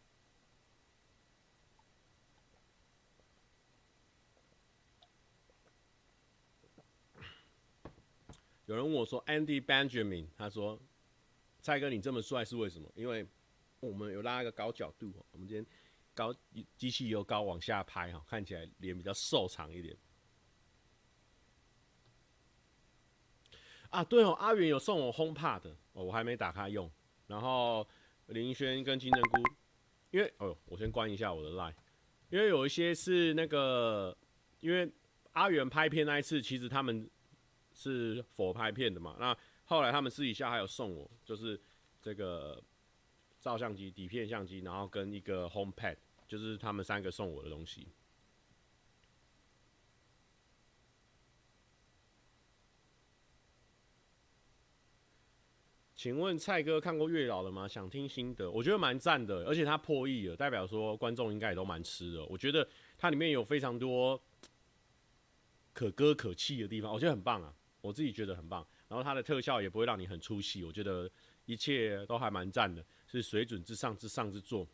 [8.67, 10.79] 有人问我说：“Andy Benjamin，他说，
[11.63, 12.91] 蔡哥你这么帅是为什么？
[12.97, 13.25] 因为
[13.79, 15.65] 我们有拉一个高角度，我们今天
[16.13, 16.35] 高
[16.77, 19.97] 机器由高往下拍哈，看起来脸比较瘦长一点。”
[23.97, 26.91] 啊，对哦，阿元有送我 HomePod 的，哦，我还没打开用。
[27.29, 27.89] 然后
[28.27, 29.43] 林轩跟金针菇，
[30.11, 31.73] 因为哦，我先关一下我的 Line，
[32.29, 34.15] 因为有一些是那个，
[34.61, 34.87] 因为
[35.33, 37.09] 阿元拍片那一次，其实他们
[37.73, 39.17] 是佛拍片的嘛。
[39.19, 41.59] 那后来他们私底下还有送我，就是
[42.03, 42.63] 这个
[43.41, 45.97] 照相机、底片相机，然后跟一个 HomePad，
[46.29, 47.89] 就是他们三个送我的东西。
[56.07, 57.67] 请问蔡哥看过《月老》了吗？
[57.67, 62.25] 想听心得，我觉得蛮赞的，而且它破亿了，代表说观众应该也都蛮吃的。
[62.27, 62.65] 我觉得
[62.97, 64.23] 它里面有非常多
[65.73, 68.65] 可歌可泣的地方，我觉得很棒啊，我自己觉得很棒。
[68.87, 71.11] 然后它的特效也不会让你很出戏，我觉得
[71.45, 74.65] 一切都还蛮赞的，是水准之上之上之作。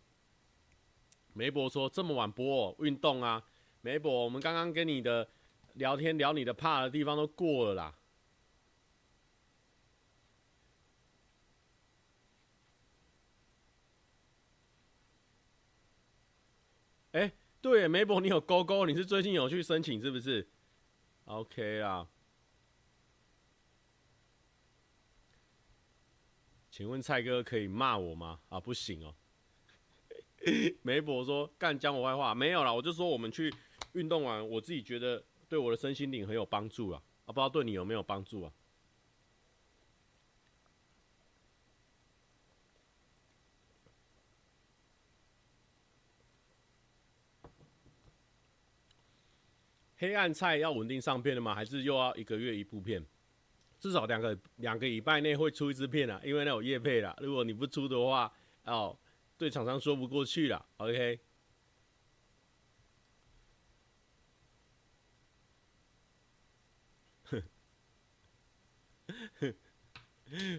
[1.32, 3.42] 梅博说这么晚播，运动啊，
[3.80, 5.26] 梅博，我们刚刚跟你的
[5.76, 7.94] 聊天聊你的怕的地方都过了啦。
[17.12, 20.48] 哎、欸，对，梅博，你有勾勾，你是最近有去申请是不是
[21.26, 22.08] ？OK 啦。
[26.70, 28.40] 请问蔡哥可以骂我吗？
[28.48, 29.14] 啊，不行哦。
[30.82, 33.54] 梅博说干讲我坏话，没有啦，我就说我们去
[33.92, 38.52] 运动完，我自己觉得对我的身心灵很有帮助啊，啊，不知道对你有没有帮助啊？
[50.02, 51.54] 黑暗菜要稳定上片了吗？
[51.54, 53.06] 还是又要一个月一部片？
[53.78, 57.16] 至少两个两个礼拜内会出一支片啊，因为那有业配啦。
[57.20, 58.32] 如果你不出的话，
[58.64, 58.98] 哦，
[59.38, 60.66] 对厂商说不过去了。
[60.78, 61.20] OK。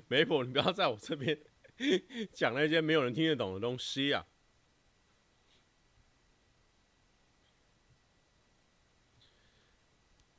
[0.08, 1.38] 媒婆，你不要在我这边
[2.32, 4.26] 讲那些没有人听得懂的东西啊。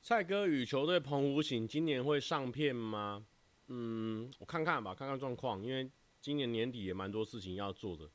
[0.04, 3.26] 蔡哥与球队澎湖行今年会上片吗？
[3.68, 5.64] 嗯，我看看吧，看看状况。
[5.64, 5.90] 因为
[6.20, 8.06] 今年年底也蛮多事情要做的。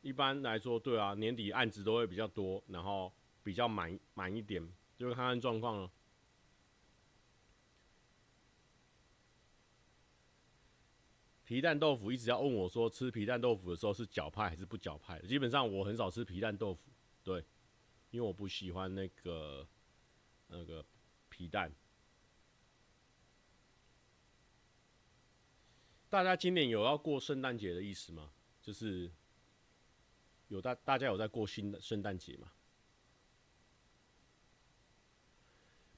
[0.00, 3.12] 一般来说，对啊，年底案子都会比较多，然后
[3.44, 4.60] 比较满满一点，
[4.98, 5.92] 就看看状况了。
[11.44, 15.20] 皮蛋豆腐一直要问我说，吃皮蛋豆腐的时候是搅派还是不搅派？
[15.20, 16.90] 基本上我很少吃皮蛋豆腐，
[17.22, 17.38] 对，
[18.10, 19.64] 因为我不喜欢那个
[20.48, 20.84] 那个。
[21.36, 21.70] 皮蛋，
[26.08, 28.30] 大家今年有要过圣诞节的意思吗？
[28.62, 29.10] 就是
[30.48, 32.50] 有大大家有在过新的圣诞节吗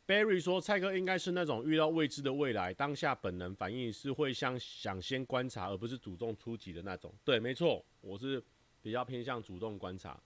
[0.09, 7.15] ？Barry 说，蔡哥应该是那种遇到未知的未来，当下本能反应是会像想先观察，而不是主动出击的那种。
[7.25, 8.43] 对，没错，我是
[8.83, 10.21] 比较偏向主动观察。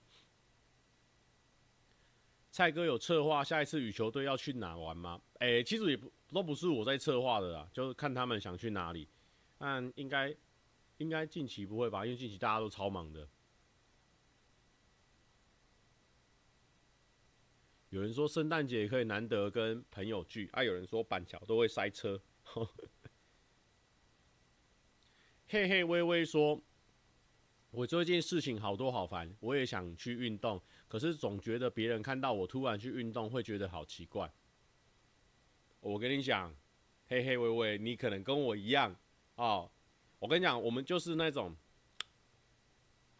[2.52, 5.18] 蔡哥有策划下一次羽球队要去哪玩吗？
[5.38, 9.08] 哎、其实也不都不是我在策划的啦，就是看他们想去哪里。
[9.56, 10.36] 但应该
[10.98, 12.04] 应该近期不会吧？
[12.04, 13.26] 因为近期大家都超忙的。
[17.88, 22.20] 有人说圣诞节可以难得跟朋友聚，啊，有人说板桥都会塞车。
[25.48, 26.60] 嘿嘿，微微说。
[27.70, 30.60] 我做一件事情好多好烦，我也想去运动，
[30.92, 34.30] 可是总觉得别人看到我突然去运动会觉得好奇怪。
[35.80, 36.54] 我跟你讲，
[37.06, 38.94] 嘿嘿微微，你可能跟我一样
[39.36, 39.70] 哦。
[40.18, 41.56] 我跟你讲，我们就是那种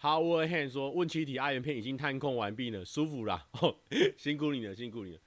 [0.02, 3.74] ，Howard Hand 说问七体阿元片已经探控完毕了，舒服啦，哦，
[4.18, 5.20] 辛苦你了，辛苦你了。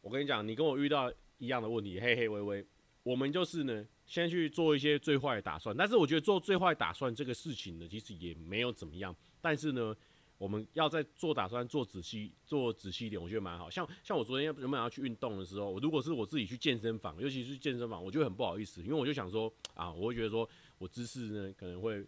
[0.00, 2.64] 我跟你讲，你跟我遇到一样的问题，嘿嘿微微，
[3.02, 3.84] 我们就是呢。
[4.06, 9.14] 先去做一些最坏的打算，但是我觉得做最坏打算这个事情呢，其实也没有怎么样。
[9.38, 9.94] 但是呢，
[10.38, 13.68] 我们要在做打算做仔细、做仔细一点，我觉得蛮好。
[13.68, 20.48] 像像我昨天要原本要去运动的时候，我如果是我自己去健身房，尤其是健身房，我就很不好意思，因为我就想说啊，我会觉得说
[20.78, 22.06] 我姿势呢可能会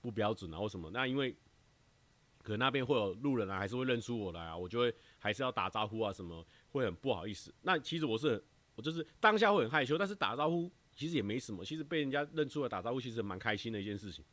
[0.00, 0.90] 不标准啊或什么。
[0.90, 1.34] 那因为
[2.42, 7.54] 可能那边会有路人啊，还是会认出我来啊，我就会还是要打招呼啊什么，会很不好意思。
[7.62, 10.70] 那其实我是我就是当下会很害羞，但是打招呼。
[10.96, 14.24] 其实也没什么，其实被人家认出来打招呼，其实蛮开心的一件事情。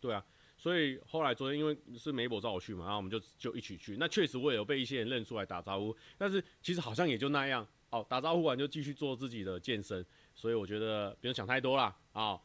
[0.00, 0.24] 对啊，
[0.56, 3.96] 所以后来昨天因为是媒婆找我去嘛，然后我们就就一起去。
[3.98, 8.04] 那确实我也有被一些人认出来打招呼，但是其实好像也就那样哦。
[8.08, 11.94] 打招呼完就继续做自己的健身，所以我觉得不用想太多啦。
[12.12, 12.40] 啊、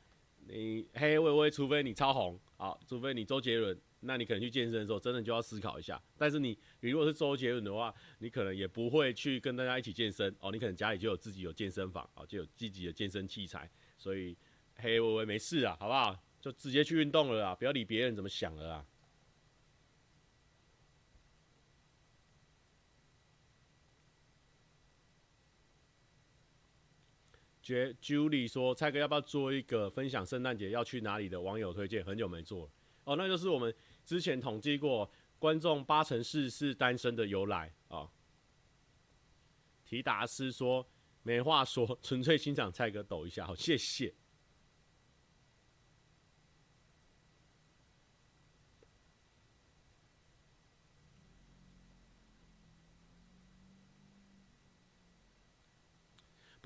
[0.48, 3.80] 你嘿喂喂，除非你超红啊，除非你周杰伦。
[4.04, 6.02] 那你可能去健身的时候，真的就要思考一下。
[6.18, 10.52] 但是你，你如果是周杰伦的话，你可能也不会去跟大家一起健身哦。
[10.52, 13.70] 你可能家里就有自己有健身房哦，就有自己的健身器材。
[14.00, 14.36] 所以，
[14.74, 16.18] 嘿喂喂，没事啊，好不好？
[16.42, 18.86] 就直接去运动了啦，不要理别人怎么想了啦。
[27.62, 32.04] 觉 Julie 说：“蔡哥要不要做一个分享圣诞节要去哪里的网友推荐？
[32.04, 32.72] 很久没做了
[33.04, 33.74] 哦，那就是我们。”
[34.04, 38.10] 之前统计过，观众八成四是单身的由来啊。
[39.86, 40.86] 提达斯说
[41.22, 44.12] ：“没话说，纯粹欣赏蔡哥抖一下，好，谢谢。”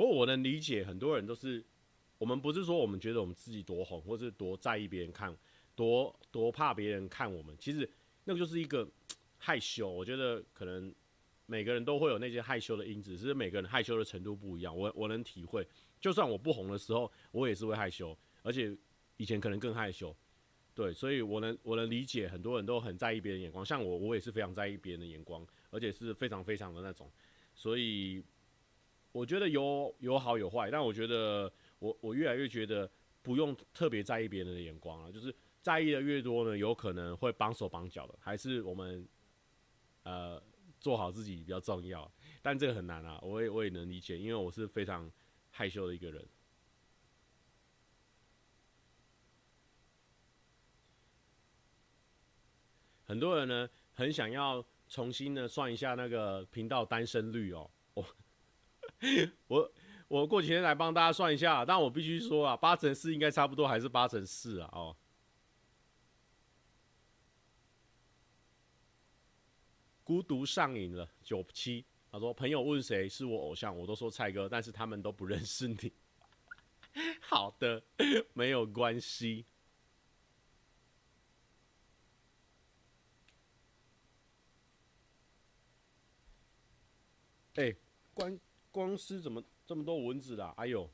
[0.06, 1.66] 不过我能理解，很多人都是，
[2.20, 5.36] 我们不是说我们觉得我们自己多红，或是多在意别人看。
[5.74, 7.90] 多多怕别人看我们，其实
[8.24, 8.88] 那个就是一个
[9.40, 9.90] 害羞。
[9.90, 10.94] 我觉得可能
[11.48, 14.78] 每个人都会有那些害羞的因子，只是每个人害羞的程度不一样。
[14.78, 15.68] 我我能体会，
[16.00, 18.78] 就算我不红的时候，我也是会害羞，而且
[19.18, 20.16] 以前可能更害羞。
[20.76, 27.12] 对，所以我能我能理解很多人都很在意别人眼光，像我，我也是非常在意别人的眼光，而且是非常非常的那种。
[27.56, 28.24] 所以
[29.16, 32.90] 我觉得有有好有坏，但我觉得我我越来越觉得
[33.22, 35.34] 不用特别在意别人的眼光了，就是。
[35.66, 38.14] 在意的越多呢，有可能会绑手绑脚的。
[38.20, 39.04] 还是我们，
[40.04, 40.40] 呃，
[40.80, 42.12] 做好自己比较重要。
[42.44, 45.12] 但这个很难啊，我也我也能理解，因为我是非常
[45.50, 46.24] 害羞的一个人。
[53.08, 57.68] 很多人呢，很想要重新的算一下那个频道单身率哦。
[59.48, 59.72] 我
[60.08, 64.96] 我过几天来帮大家算一下，但我必须说啊，八成四应该差不多，还是八成四啊，哦。
[70.04, 71.86] 孤独上瘾了，九七。
[72.12, 75.92] 他说：“朋友问谁是我偶像，我都说蔡哥，但是他们都不认识你。
[77.20, 77.84] ”好的，
[78.34, 79.46] 没有关系。
[87.56, 87.76] 哎、欸，
[88.14, 88.40] 光
[88.76, 90.54] 光是怎么这么多蚊子啦？
[90.58, 90.90] 哎呦，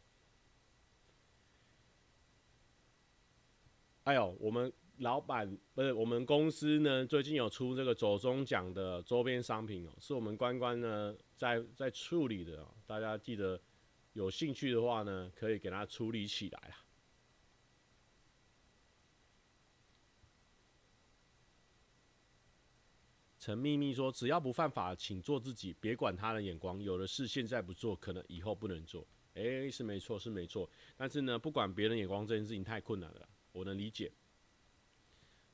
[4.04, 4.72] 哎呦，我们。
[4.98, 13.60] 老板不是我们公司呢，最近有出这个左中奖的周边商品哦，是我们关关呢在在处理的哦，大家记得
[14.14, 16.86] 有兴趣的话呢，可以给他处理起来啊。
[23.42, 26.80] 陈秘密说：“只要不犯法，请做自己，别管他人眼光。
[26.80, 30.70] 有的事现在不做，可能以后不能做。”诶，是没错，是没错。
[30.96, 34.12] 但是呢，不管别人眼光这件事情太困难了，我能理解。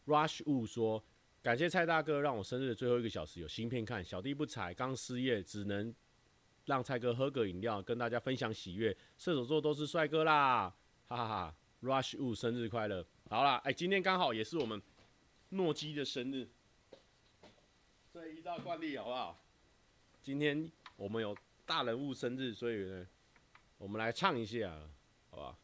[0.05, 1.01] Rush Wu 说
[1.41, 4.03] ：“感谢蔡大哥，让我生日的最后一个小时有新片看。
[4.03, 5.95] 小弟不才，刚失业，只能
[6.65, 8.91] 让蔡哥喝个饮料，跟大家分享喜悦。
[9.17, 10.69] 射手座都是帅哥啦，
[11.07, 13.07] 哈哈哈！Rush Wu 生日快乐！
[13.29, 14.81] 好啦，哎、今天刚好也是我们
[15.51, 16.49] 诺基的生日，
[18.17, 19.37] 所以依照惯例好不好？
[20.23, 21.37] 今天我们有
[21.67, 23.07] 大人物生日，所以呢，
[23.77, 24.75] 我们来唱一下，
[25.29, 25.57] 好吧？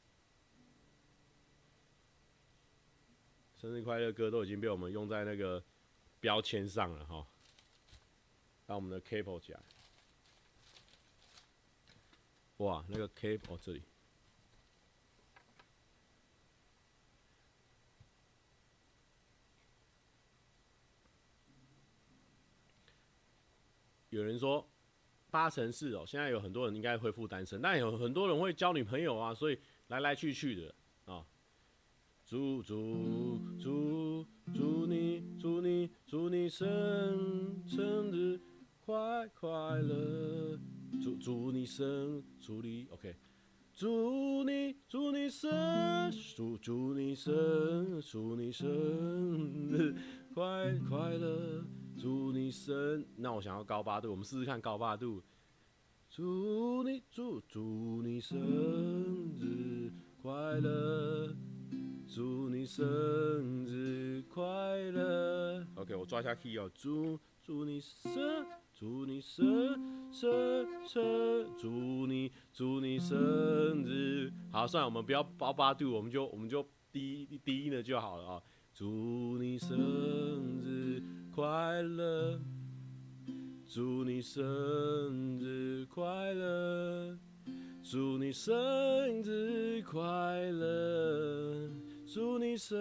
[3.59, 5.63] 生日快乐歌都已经被我们用在那个
[6.19, 7.25] 标签上了哈。
[8.67, 9.59] 让我们的 cable 起来。
[12.57, 13.81] 哇，那个 cable 这里。
[24.13, 24.65] 有人说
[25.31, 29.57] 八成是哦，现在有很多人应该恢复单身，但有很多人会交女朋友啊，所以
[29.87, 31.25] 来来去去的啊。
[32.25, 38.39] 祝祝祝祝你祝你祝你生生日
[38.85, 40.57] 快快乐，
[41.03, 43.15] 祝祝你生祝你 OK，
[43.73, 48.69] 祝你祝你生祝祝你生祝你生
[49.71, 49.95] 日
[50.33, 51.65] 快快乐。
[51.97, 55.23] 祝你生，那我想要高八度，我们试试看高八度。
[56.09, 58.37] 祝你祝祝你生
[59.39, 59.91] 日
[60.21, 61.35] 快乐，
[62.07, 62.85] 祝你生
[63.65, 64.43] 日快
[64.91, 65.65] 乐。
[65.75, 66.69] OK，我抓一下 key 哦。
[66.75, 71.01] 祝祝你生，祝你生生生，
[71.57, 74.31] 祝你祝你生日。
[74.51, 78.43] 好，算了，我们不要高八度，我们就我们就低低音的就好了啊。
[78.71, 79.77] 祝你生
[80.61, 81.01] 日。
[81.35, 82.39] 快乐，
[83.67, 84.43] 祝你生
[85.39, 87.17] 日快乐，
[87.81, 88.53] 祝你生
[89.23, 90.03] 日快
[90.51, 91.71] 乐，
[92.05, 92.77] 祝你生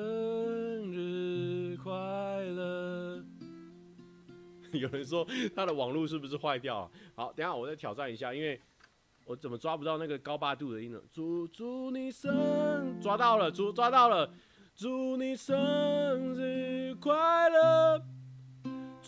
[0.93, 3.25] 日快乐。
[4.75, 5.27] 有人说
[5.57, 6.91] 他的网络是不是坏掉了？
[7.15, 8.61] 好，等下我再挑战一下，因为
[9.25, 11.01] 我怎么抓不到那个高八度的音呢？
[11.11, 14.31] 祝祝你生，抓到了，祝抓到了，
[14.75, 18.05] 祝你生日快乐。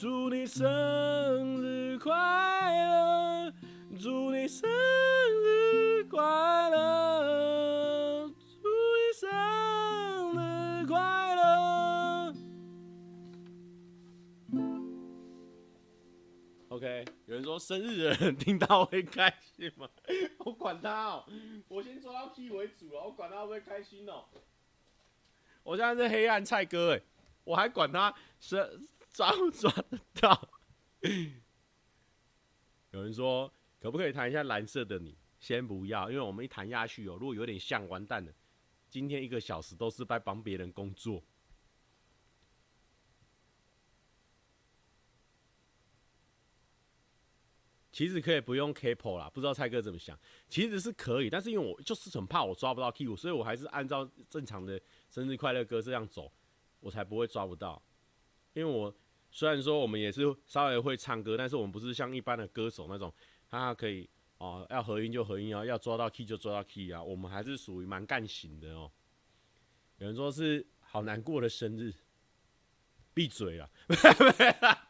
[0.05, 3.50] 祝你生日快乐！
[3.98, 4.68] 祝你生
[5.42, 6.20] 日快
[6.68, 8.28] 乐！
[8.61, 9.30] 祝你生
[10.34, 12.34] 日快乐
[16.68, 19.88] ！OK，有人说生日的人听到会开心吗？
[20.44, 21.24] 我管他哦，
[21.66, 24.26] 我先抓到 key 为主了，我管他会不会开心哦。
[25.62, 27.00] 我现在是黑暗菜哥哎，
[27.44, 28.86] 我还管他生。
[29.15, 30.51] 抓不抓得到？
[32.91, 33.51] 有人说，
[33.81, 35.17] 可不可以弹一下蓝色的你？
[35.39, 38.33] 先不要，因为我们一弹下去哦，如果有点像，完蛋了。
[38.89, 41.23] 今天一个小时都是在帮别人工作。
[47.93, 50.19] 其实可以不用 capo 啦，不知道蔡哥怎么想？
[50.49, 56.33] 其实是可以，但是因为我就是很怕我抓不到 key，所以我还是按照正常的生日快乐歌这样走，
[56.81, 57.81] 我才不会抓不到，
[58.55, 58.93] 因为我。
[59.37, 63.12] 虽然说我们也是稍微会唱歌，但是我们不是像一般的歌手那种，
[63.51, 64.09] 他可以
[64.39, 67.03] 哦，要合音就合音啊，要抓到 key 就抓到 key 啊。
[67.03, 68.89] 我们还是属于蛮干型的哦。
[69.99, 71.93] 有人说是好难过的生日，
[73.12, 73.68] 闭嘴啊！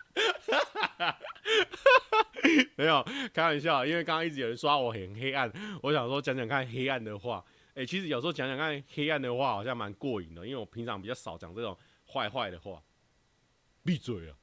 [2.76, 5.50] 没有开玩笑，因为刚刚一直有人说我很黑暗，
[5.82, 7.42] 我想说讲讲看黑暗的话。
[7.74, 11.74] 哎，其实有时候讲讲看黑暗的话，好像蛮过瘾的，因为我平常比较少讲这种
[12.12, 12.82] 坏坏的话。
[13.84, 14.36] 闭嘴啊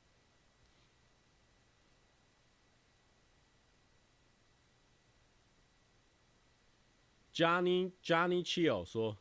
[7.33, 9.17] ！Johnny Johnny Chill 说：“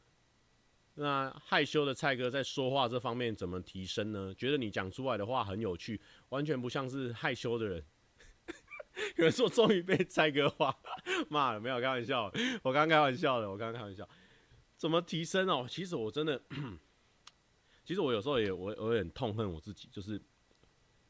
[0.94, 4.34] 那害羞的蔡哥在说话这方面怎么提升呢？
[4.34, 5.98] 觉得你讲出来的话很有趣，
[6.28, 7.82] 完全不像是害羞的人。
[9.16, 10.76] ”有人说：“终于被蔡哥话
[11.30, 12.30] 骂了。”没有开玩笑，
[12.62, 14.06] 我刚开玩笑的，我刚开玩笑。
[14.76, 15.66] 怎么提升哦？
[15.66, 16.42] 其实我真的。
[17.90, 20.16] 其实我有时候也我我有点痛恨我自己，就是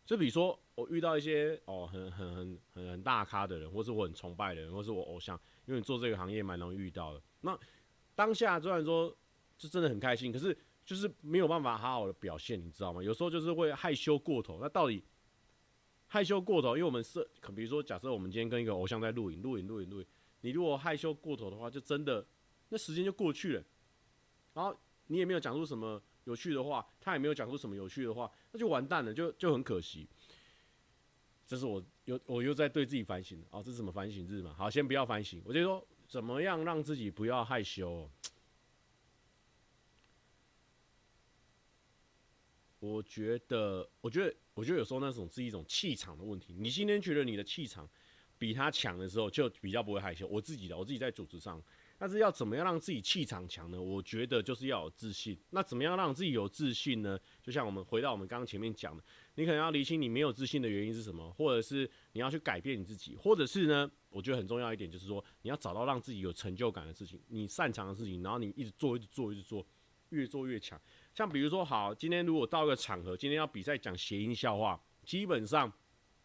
[0.06, 7.20] 就比如说我遇到一些哦很很很很很大咖的人，或是我很崇拜的人，或是我偶像，因为你做这个行业蛮容易遇到的。
[7.42, 7.54] 那
[8.14, 9.14] 当下虽然说
[9.58, 13.02] 就真的很开心，可是就是没有办法好好的表现，你知道吗？
[13.02, 14.58] 有时候就是会害羞过头。
[14.58, 15.04] 那到底
[16.06, 16.78] 害羞过头？
[16.78, 20.06] 因为我们是，比如说假设我们今天跟一个偶像在录影，录影，录影，录影，
[20.40, 22.26] 你如果害羞过头的话，就真的
[22.70, 23.64] 那时间就过去了，
[24.54, 24.74] 然后
[25.08, 26.02] 你也没有讲出什么。
[26.24, 30.06] 有趣的话，他也没有讲出什么有趣的话，那就完蛋了，就就很可惜。
[31.46, 34.54] 这是我又我又在对自己反省哦，这是什么反省日嘛？
[34.54, 38.08] 好，先不要反省，我就说怎么样让自己不要害羞。
[42.78, 46.54] 我觉得，我觉得，我觉得有时候那种是一种气场的问题。
[46.58, 47.86] 你今天觉得你的气场
[48.38, 50.26] 比他强的时候，就比较不会害羞。
[50.28, 51.62] 我自己的，我自己在组织上，
[52.00, 53.78] 但是要怎么样让自己气场强呢？
[53.78, 55.38] 我觉得就是要有自信。
[55.50, 57.20] 那怎么样让自己有自信呢？
[57.42, 69.66] 就像我们回到我们刚刚前面讲的，你可能要厘清你没有自信的原因是什么，或者是你要去改变你自己，或者是呢，我觉得很重要一点就是说，你要找到让自己有成就感的事情，你擅长的事情，然后你一直做，一直做，一直做，
[70.08, 70.80] 越做越强。
[71.12, 75.70] 像比如说，好，今天如果到一个场合，今天要比赛讲谐音笑话，基本上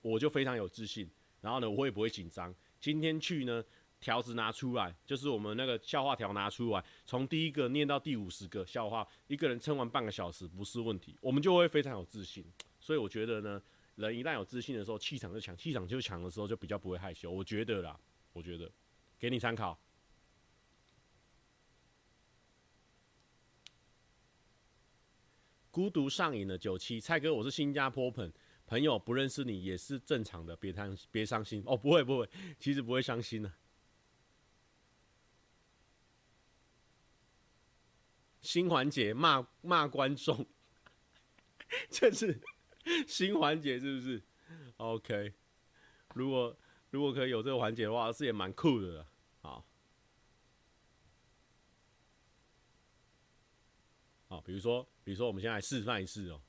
[0.01, 1.09] 我就非常有自信，
[1.41, 2.55] 然后呢，我也不会紧张。
[2.79, 3.61] 今天去呢。
[4.05, 12.45] 条子拿出来，就是我们那个笑话条拿出来，从第一个念到第五十个笑话，一个人撑完半个小时不是问题，我们就会非常有自信。
[12.79, 13.59] 所以我觉得呢，
[13.95, 17.31] 人一旦有自信的时候，气场就强，气场就强的时候就比较不会害羞。
[17.31, 17.99] 我觉得啦，
[18.31, 18.71] 我觉得，
[19.17, 19.75] 给你参考。
[25.71, 28.31] 孤独上瘾的九七，蔡哥，我是新加坡朋
[28.67, 32.29] 朋友，不认识你也是正常的，别伤别伤心哦，不会不会，
[32.59, 33.51] 其实不会伤心的。
[38.45, 40.45] 新环节骂骂观众，
[41.89, 42.39] 这是
[43.07, 44.21] 新环节是不是
[44.77, 45.33] ？OK，
[46.13, 46.55] 如果
[46.91, 49.03] 如果可以有这个环节的话，是也蛮酷的。
[49.41, 49.65] 好，
[54.27, 56.39] 好，比如说，比如说，我们先来示范一次哦。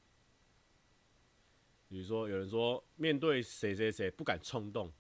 [1.89, 4.93] 比如说，有人说面对谁谁谁不敢冲动，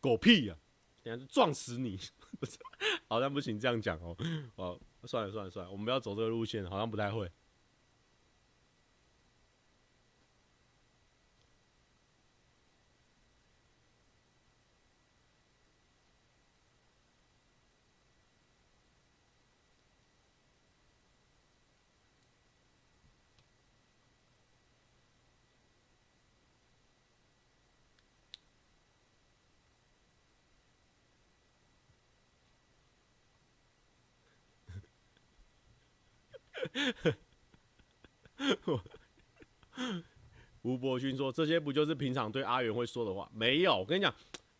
[0.00, 1.02] 狗屁呀、啊！
[1.02, 1.98] 等下就撞死你！
[3.08, 4.16] 好像不行这样讲哦。
[4.54, 4.80] 哦。
[5.06, 7.30] 算了算了算了，我们不要走这个路线，好像不太会。
[40.62, 43.30] 吴伯勋说：“这些不就是平常对阿元会说的话？
[43.34, 44.12] 没有，我跟你讲，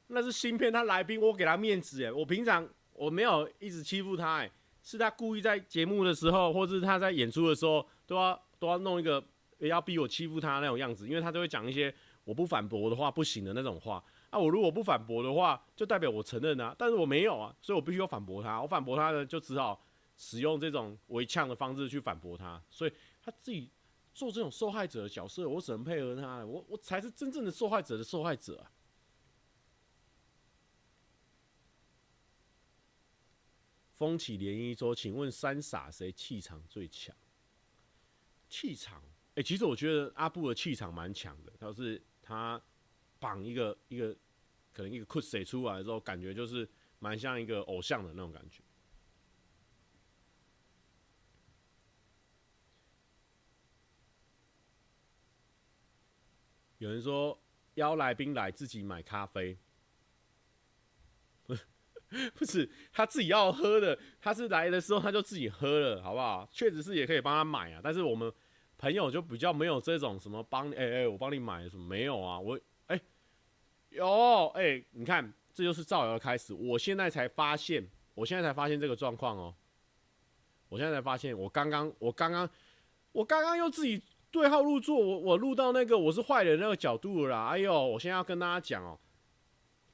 [0.09, 4.51] 那是新片，他来宾，我给他面子哎，我平常我没有一直欺负他哎，
[4.83, 9.25] 是他故意在节目的时候，或是他在演出的时候，都要都要弄一个
[9.61, 11.95] 要逼我欺负他那种样子，因为他都会讲一些
[12.25, 14.05] 我不反驳的话不行的那种话。
[14.29, 18.61] 啊，我如果不反驳的话，就代表我承认啊，但是我没有啊，所以我必须要反驳他。
[18.61, 19.83] 我反驳他呢，就只好。”
[20.17, 22.93] 使用这种围呛的方式去反驳他，所以
[23.23, 23.71] 他自己
[24.15, 26.45] 做这种受害者的角色，我只能配合他。
[26.45, 28.71] 我我才是真正的受害者的受害者啊！
[33.95, 37.15] 风起涟漪说：“请问三傻谁气场最强？
[38.49, 39.01] 气场？
[39.37, 41.53] 哎、其实我觉得阿布的气场蛮强的。
[41.59, 42.61] 他是他
[43.21, 44.13] 绑一个一个
[44.73, 48.63] 可能一个 cos 出来的时候，感觉就是蛮像一个偶像的那种感觉。”
[56.85, 57.41] 有人说
[57.77, 59.57] 邀来宾来自己买咖啡，
[62.35, 66.47] 不是他自己要喝的，他是来的时候他就自己喝了，好不好？
[66.53, 68.31] 确实是也可以帮他买啊，但是我们
[68.77, 72.39] 朋友就比较没有这种什么帮哎哎，我帮你买什么没有啊？
[72.39, 73.03] 我哎、欸、
[73.89, 76.53] 有哎、你看这就是造谣的开始。
[76.53, 79.55] 我现在才发现，我现在才发现这个状况哦，
[80.69, 82.47] 我现在才发现，我刚刚我刚刚
[83.13, 84.03] 我刚刚又自己。
[84.35, 87.47] 对号入座，我我录到那个我是坏人那个角度了啦。
[87.47, 88.99] 哎呦，我现在要跟大家讲哦，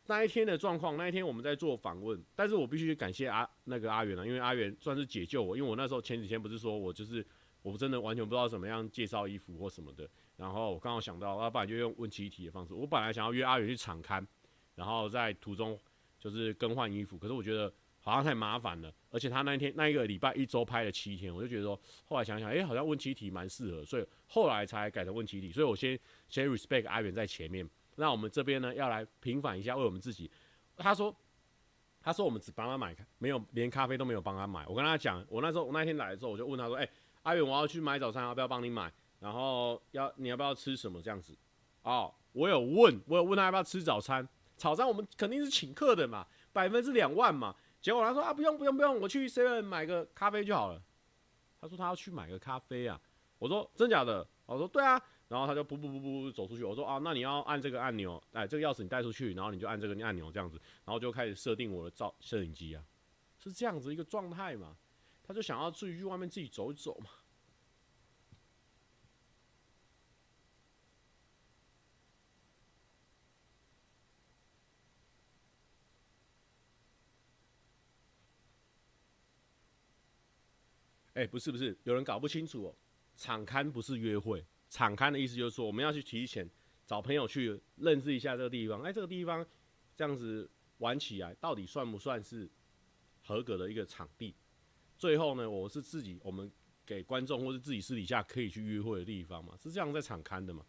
[0.07, 7.23] 那一天的状况，那一天我们在做访问，但是我必须感谢阿那个阿元啊，因为阿元算是解救我，因为我那时候前几天不是说我就是
[7.61, 14.27] 我真的完全不知道怎么样介绍衣服或什么的，然后我刚好想到，要不然就用问七题的方式，我本来想要约阿元去场刊，
[14.75, 15.79] 然后在途中
[16.19, 17.71] 就是更换衣服，可是我觉得。
[18.01, 25.53] 好像太麻烦了，而且他那一天那一个礼拜一周拍了七天，我就觉得说，后来想想，哎、好像问七题蛮适合，所以后来才改成问七题。
[25.53, 25.99] 所以我先
[26.29, 30.31] 先 respect 阿远在前面，那我们这边呢要来平反一下，为我们自己。
[30.77, 31.15] 他说，
[32.01, 34.67] 他说我们只帮他买，没有连咖啡都没有帮他买。
[34.67, 36.89] 我跟他讲，我那时候我那天来的时候，我就问他说，哎、
[37.23, 38.91] 阿远，我要去买早餐，要不要帮你买？
[39.19, 41.37] 然后要你要不要吃什么这样子？
[41.83, 44.27] 哦，我有问，我有问他要不要吃早餐？
[44.57, 47.55] 早餐我们肯定是请客的嘛，百分之两万嘛。
[47.81, 50.83] 结果他说啊，不用不用不用，我去 seven 买个咖啡就好了。
[51.61, 53.01] 他说他要去买个咖啡啊。
[53.39, 54.27] 我说真假的？
[54.47, 55.01] 我说对啊。
[55.29, 56.65] 然后他就不不不不走出去。
[56.65, 62.83] 我说啊，那你要按这个按钮，哎，这个钥匙你带出去，然后你就按这个按钮这样子，然后就开始设定我的照摄影机啊，
[63.39, 64.77] 是这样子一个状态嘛。
[65.23, 67.11] 他就想要出去外面自己走一走嘛。
[81.15, 82.77] 哎、不是不是，有人搞不清楚哦。
[83.17, 86.49] 场勘不是约会，场勘的意思就是说，我们要去提前
[86.87, 88.81] 找朋友去认识一下这个地方。
[88.83, 89.45] 哎、这个地方
[89.95, 90.49] 这样子
[90.79, 92.49] 玩起来，到底算不算是
[93.23, 94.35] 合格的一个场地？
[94.97, 96.51] 最后呢，我是自己，我们
[96.87, 99.57] 给观众或是自己私底下可以去约会的地方嘛？
[99.57, 100.65] 是这样在场勘的嘛？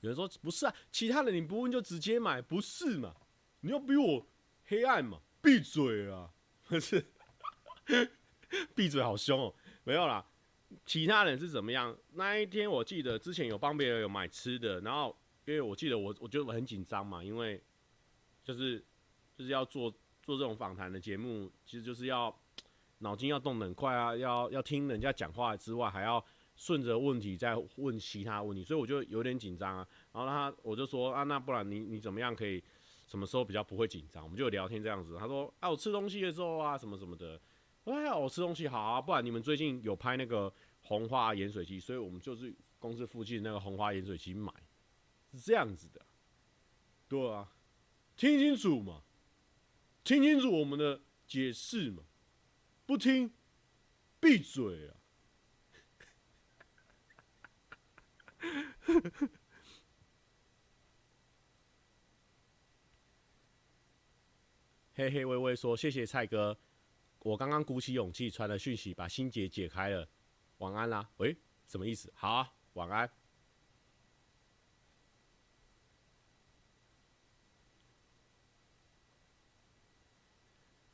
[0.00, 3.14] 有人说不是啊，其他人你不问就直接买，不是嘛？
[3.60, 4.26] 你要比我
[4.66, 5.20] 黑暗嘛？
[5.42, 6.30] 闭嘴啊！
[6.66, 7.04] 不是，
[8.74, 9.54] 闭嘴好凶哦。
[9.84, 10.24] 没有啦，
[10.86, 11.96] 其他人是怎么样？
[12.12, 17.62] 那一天我记得之前有帮别人有买吃的，然后因为我记得我我觉得我很紧张嘛，因为
[18.44, 18.84] 就是
[19.36, 19.90] 就是要做
[20.22, 22.34] 做这种访谈的节目，其实就是要
[22.98, 26.24] 脑筋要动得很快啊，要要听人家讲话之外，还要。
[26.56, 29.88] 顺着问题再问其他问题，所以我就有点紧张啊。
[30.12, 32.62] 然后他我就说啊，那不然你你怎么样可以
[33.10, 34.22] 什么时候比较不会紧张？
[34.22, 35.16] 我们就聊天这样子。
[35.18, 37.40] 他说啊，我吃东西的时候啊，什么什么的。
[37.82, 44.52] 哎，我吃东西好啊，不然你们最近有拍那个红花盐水鸡，所以我们就是公司附近那个红花盐水鸡买，
[45.32, 46.00] 是这样子的。
[47.08, 47.52] 对啊，
[48.16, 49.02] 听清楚嘛，
[50.04, 52.04] 听清楚我们的解释嘛，
[52.86, 53.32] 不听，
[54.20, 54.94] 闭嘴啊！
[65.00, 66.54] 嘿嘿，微微说：“谢谢蔡哥，
[67.20, 70.06] 我刚刚鼓起勇气传了讯息，把心结解开了。
[70.58, 71.08] 晚安啦。
[71.16, 71.34] 喂，
[71.66, 72.12] 什么意思？
[72.14, 73.10] 好啊，晚安。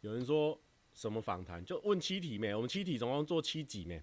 [0.03, 0.57] 有人说
[0.95, 1.65] 什么访谈？
[1.65, 2.55] 就问七题没？
[2.55, 4.01] 我们七题总共做七集没？”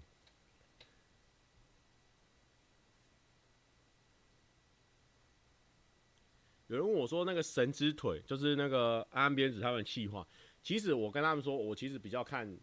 [6.74, 10.26] 有人问我说：“那个神之腿，就是那个安安编子他们企划。
[10.60, 12.58] 其实我跟他们说，我其实比较看，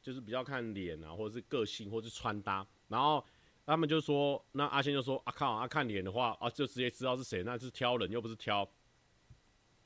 [0.00, 2.64] 就是比较看脸啊，或者是个性，或者是穿搭。
[2.86, 3.24] 然后
[3.64, 8.68] 他们就说，那阿仙就说：啊靠，啊看脸的话，啊就直接知道是谁，那是挑人，又不是挑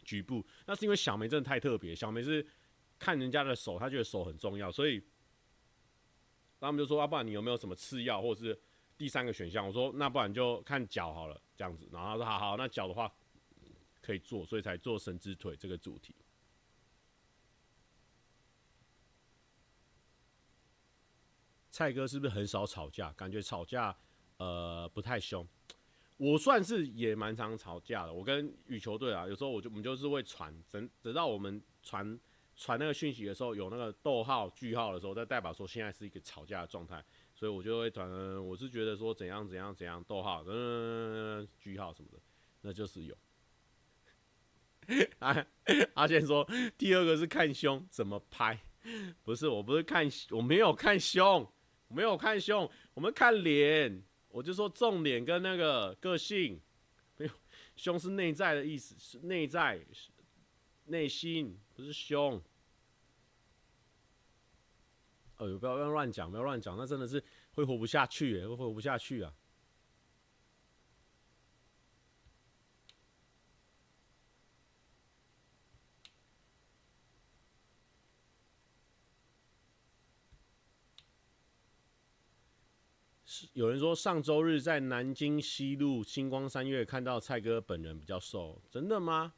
[0.05, 0.45] 局部。
[0.67, 2.47] 那是因为小梅真的太特别，小梅是
[2.99, 5.03] 看人家的手，她觉得手很重要，所以
[6.61, 8.61] 他们就说：啊，不然你有没有什么次要，或者是
[8.99, 9.67] 第三个选项？
[9.67, 11.89] 我说：那不然就看脚好了，这样子。
[11.91, 13.11] 然后他说：好好，那脚的话。”
[14.01, 16.15] 可以做，所以才做神之腿这个主题。
[21.71, 23.13] 蔡哥是不是很少吵架？
[23.13, 23.97] 感觉吵架
[24.39, 25.47] 呃不太凶。
[26.17, 28.13] 我算是也蛮常吵架的。
[28.13, 32.21] 我跟羽球队啊，有时候我就我们就是会传，等等到我们传
[32.57, 37.03] 传那个讯息的时候，有那个逗号句号的时候，再代表说现在是一个吵架的状态，
[37.35, 38.11] 所以我就会传。
[38.45, 42.19] 我是觉得说怎样怎样怎样逗号嗯句号什么的，
[42.61, 43.17] 那就是有。
[45.21, 45.47] 阿
[45.95, 48.59] 阿健说，第二个是看胸怎么拍，
[49.23, 51.47] 不是，我不是看，我没有看胸，
[51.89, 56.61] 没有看胸，我们看脸，我就说重点跟那个个性，
[57.17, 57.33] 没有，
[57.77, 59.81] 胸是内在的意思，是内在，
[60.87, 62.43] 内心，不是胸。
[65.37, 67.23] 哎呦，不要不要乱讲，不要乱讲，那真的是
[67.53, 69.33] 会活不下去，会活不下去啊。
[83.53, 89.35] 有人说上周日在南京西路星光三月看到蔡哥本人比较瘦，真的吗？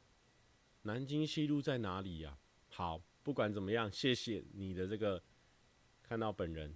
[0.83, 2.37] 南京西路在哪里呀、
[2.69, 5.21] 好，不管怎么样，谢谢你的这个
[6.01, 6.75] 看到本人。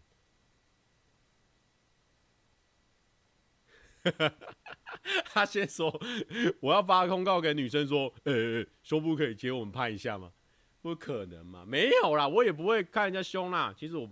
[5.26, 6.02] 他先说
[6.62, 10.32] 我要发公告给女生说，呃、胸部可以接我们拍一下吗？
[10.82, 13.74] 不可能嘛，没有啦，我也不会看人家胸啦。
[13.78, 14.10] 其实我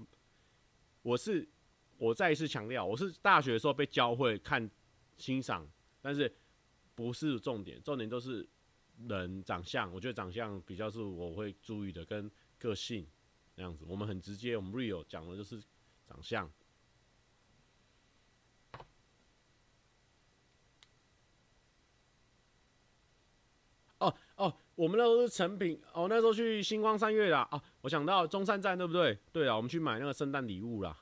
[1.02, 1.48] 我是。
[1.98, 4.70] 我再一次强调，我是大学的时候被教会看
[5.18, 5.68] 欣赏，
[6.02, 6.34] 但是
[6.94, 8.48] 不是重点，重点都是
[9.08, 9.92] 人长相。
[9.94, 12.30] 我觉得长相比较是我会注意的，跟
[12.60, 13.08] 个性
[13.56, 13.86] 那样子。
[13.88, 15.62] 我们很直接，我们 real 讲的就是
[16.06, 16.50] 长相。
[24.00, 27.48] 哦哦，我们那时候是成品哦，那时候去星光三月啦。
[27.52, 29.18] 哦，我想到中山站对不对？
[29.32, 31.00] 对啊，我们去买那个圣诞礼物啦。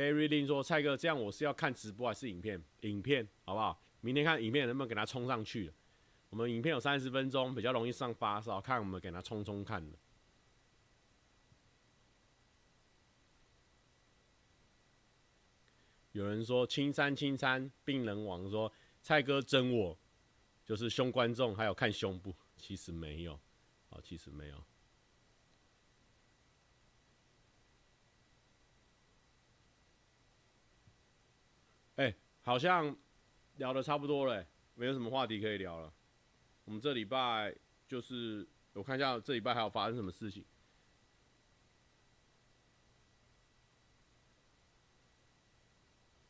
[0.00, 2.64] Barry Lin 说：“蔡哥，这样我是要看直播还是影片？
[2.80, 3.78] 影片好不好？
[4.00, 5.70] 明天看影片能不能给他冲上去？
[6.30, 9.98] 我们影片有三十分钟，比较容易上发烧，看我们给他冲冲看的。”
[16.12, 18.72] 有人说：“青山青山病人王说
[19.02, 19.98] 蔡哥真我，
[20.64, 23.38] 就是凶观众，还有看胸部，其实没有，
[23.90, 24.64] 哦，其实没有。
[31.96, 32.16] 哎、欸，
[32.50, 32.96] 好像
[33.58, 34.44] 聊的差不多了、
[34.74, 35.94] 没有什么话题可以聊了。
[36.64, 37.54] 我们这礼拜
[37.86, 40.44] 就是我看一下这礼拜还有发生什么事情。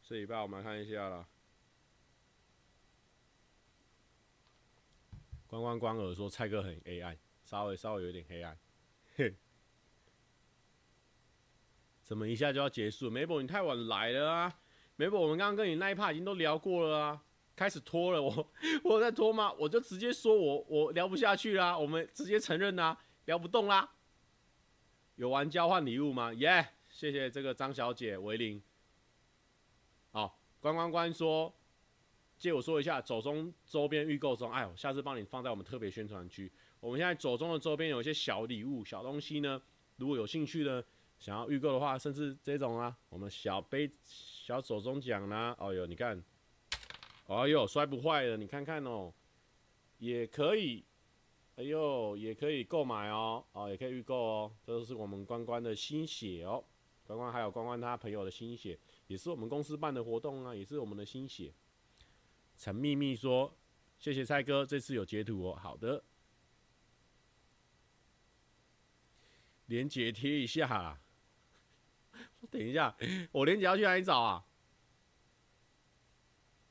[0.03, 1.27] 这礼拜我们来看一下啦。
[5.47, 7.17] 关关关尔说蔡哥很黑暗，
[7.47, 8.59] 稍微稍微有点黑暗。
[9.17, 9.35] 嘿，
[12.05, 14.61] 怎么一下就要结束？Mabel 你太晚来了啊
[15.01, 17.23] ！Mabel 我们刚刚跟你那一趴已经都聊过了啊，
[17.57, 18.23] 开始拖了。
[18.23, 18.51] 我
[18.85, 19.51] 我在拖吗？
[19.55, 23.91] 我就直接说我我聊不下去啦，我们直接承认啦，聊不动啦。
[25.17, 26.35] 有玩交换礼物吗？
[26.35, 28.63] 耶、谢谢这个张小姐维林。
[30.13, 31.51] 好，关关关说，
[32.37, 36.53] 借我说一下，走中周边预购中，哎呦，下次帮你放在我们特别宣传区。
[36.79, 39.63] 我们现在走中的周边有一些小礼物、小东西呢，
[39.97, 40.85] 如果有兴趣的，
[41.19, 43.91] 想要预购的话，甚至这种啊，我们小杯、
[44.51, 46.21] 小手中奖啦，哦呦，你看，
[47.29, 49.15] 哎呦，摔不坏的，你看看哦，
[49.99, 50.85] 也可以，
[51.55, 56.65] 哎呦，也可以购买哦，哦，也可以预购哦，这都是我们关关的心血哦，
[57.05, 58.77] 关关还有关关他朋友的心血。
[59.07, 61.55] 也是我们公司办的活动啊，也是我们的心血。
[62.57, 63.57] 陈秘密说
[64.01, 66.03] ：“谢谢蔡哥，这次有截图哦。”好的，
[69.67, 71.01] 连结贴一下啦。
[72.51, 72.97] 等一下，
[73.33, 74.45] 我连结要去哪里找啊？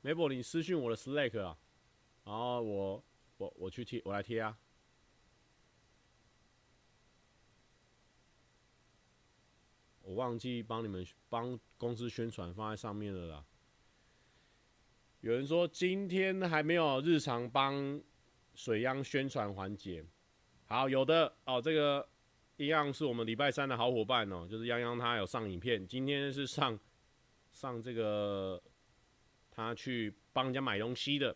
[0.02, 1.58] 梅博，你私讯我的 Slack 啊，
[2.24, 3.04] 然后我
[3.38, 4.58] 我我去贴，我来贴啊。
[10.02, 13.46] 我忘记帮你们帮公司宣传放在上面了啦。
[15.22, 18.02] 有人说今天还没有日常帮
[18.56, 20.04] 水央宣传环节，
[20.66, 22.10] 好，有的哦，这个
[22.60, 26.78] 一样是我们礼拜三的好伙伴哦，就是泱泱他有上影片，今天是上
[27.52, 28.62] 上这个
[29.50, 31.36] 他去帮人家买东西的，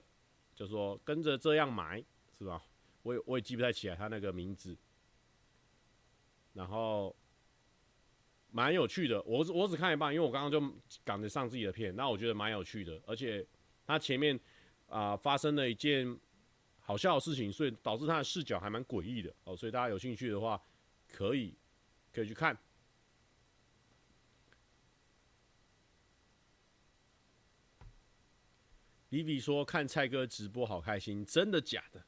[0.54, 2.04] 就说跟着这样买
[2.38, 2.62] 是吧？
[3.04, 4.78] 我也我也记不太起来他那个名字，
[6.54, 7.16] 然后。
[8.56, 10.62] 蛮有趣的，我我只看一半，因为我刚刚就
[11.04, 13.44] 赶着上自己的片，那我觉得蛮有趣的，而且
[13.84, 14.40] 他前面
[14.88, 16.16] 啊、发生了一件
[16.80, 20.62] 好笑的事情，所以导致他的视角还蛮诡异的哦，所以大家有兴趣的话，
[21.14, 21.56] 可以
[22.12, 22.58] 可以去看。
[29.08, 32.04] 比比说看蔡哥直播好开心，真的假的？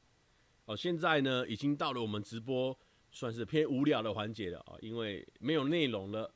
[0.66, 2.78] 哦，现在呢已经到了我们直播。
[3.12, 6.36] 算是偏无聊的环节了啊，因为没有内容了，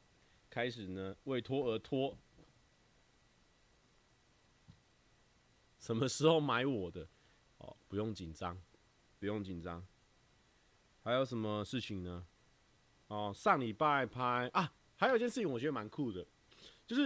[0.50, 2.18] 开始呢为拖而拖。
[5.78, 7.06] 什么时候买我的？
[7.58, 8.58] 哦，不用紧张，
[9.20, 9.86] 不用紧张。
[11.04, 12.26] 还有什么事情呢？
[13.10, 16.26] 哦，上礼拜拍啊，还有一件事情我觉得蛮酷的，
[16.88, 17.04] 就是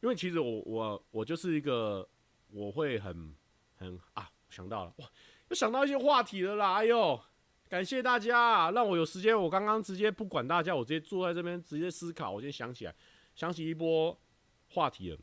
[0.00, 2.08] 因为其实我我我就是一个
[2.50, 3.34] 我会很
[3.76, 5.06] 很啊，想到了哇，
[5.48, 7.20] 又想到一些话题了啦，哎呦。
[7.68, 9.40] 感谢大家，让我有时间。
[9.40, 12.32] 我刚刚直接不管大家，我直接坐在这边直接思考。
[12.32, 12.92] 我先想起来，
[13.36, 14.20] 想起一波
[14.70, 15.18] 话题了，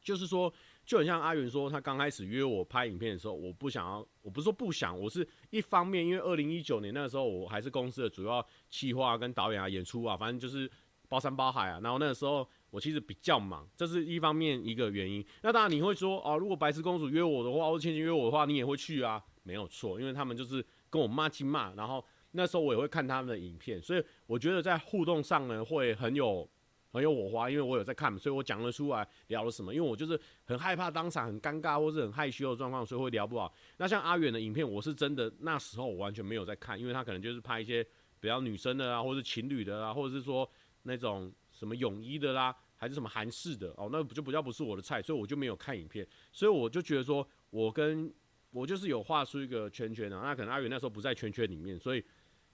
[0.00, 0.50] 就是说，
[0.86, 10.68] 就很像阿元说，他刚开始约我拍影片的时候，我不想要，我不是说不想，我是一方面，因为二零一九年那个时候我还是公司的主要企划跟导演啊、演出啊，反正就是
[11.08, 11.78] 包山包海啊。
[11.80, 15.24] 然后那个时候我其实比较忙，这是一方面一个原因。
[15.42, 19.22] 那当然你会说，哦，如果白痴公主约我的话，或者倩倩约我的话，你也会去啊？
[19.44, 20.66] 没有错，因为他们就是。
[20.88, 26.48] 跟我骂亲骂，然后那时候我也会看他们的影片，所以我觉得在互动上呢会很有
[26.96, 29.74] 很有火花，因为我有在看，所以我讲了出来聊了什么。
[29.74, 33.52] 因为我就是很害怕当场很尴尬或是很害羞的状况，所以会聊不好。
[33.76, 37.86] 那像阿远的影片，我是真的那时候我完全没有在看，因为他可能就是拍一些
[38.18, 40.50] 比较女生的啊，或者是情侣的啊，或者是说
[40.84, 46.06] 那种什么泳衣的啦，还是什么韩式的哦，那就比较不是我的菜，所以我就没有看影片。
[46.32, 48.10] 所以我就觉得说我跟
[48.52, 52.02] 我就是有画出一个圈圈啊，那可能阿远那时候不在圈圈里面，所以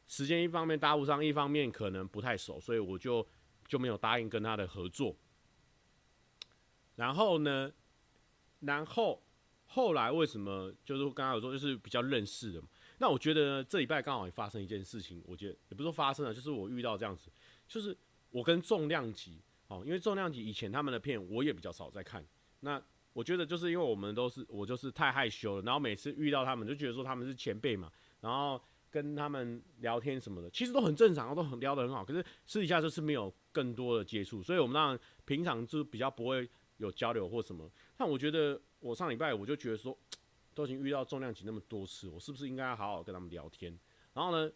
[0.08, 3.24] 时间一方面搭不上，一方面可能不太熟，所以我就
[3.66, 5.16] 就没有答应跟他的合作。
[6.96, 7.72] 然后呢，
[8.60, 9.22] 然后
[9.66, 12.68] 后来为什么就是刚刚有说就是比较认识的嘛？
[12.98, 17.30] 那我觉得呢，这礼拜刚好也发生一件事情，我觉得也不是说发生了，就是我遇到这样子，
[17.66, 17.96] 就是
[18.30, 22.24] 我跟重量级哦，因为重量级以前他们的片我也比较少在看，
[22.60, 22.82] 那。
[23.14, 27.92] 我觉得就是因为我们都是我就是太害羞了，然后每次遇到他们就觉得说他们是前辈嘛，
[28.22, 28.58] 然后
[28.92, 32.04] 跟他们聊天什么的，其实都很正常，都很聊得很好。
[32.04, 37.68] 可是私底下就是没有更多的接触，所以我们当然平常就比较不会有交流或什么。
[37.96, 39.96] 但我觉得我上礼拜我就觉得说，
[40.54, 43.76] 都已经遇到重量级那么多次，我是不是应该好好跟他们聊天？
[44.12, 44.52] 然后呢，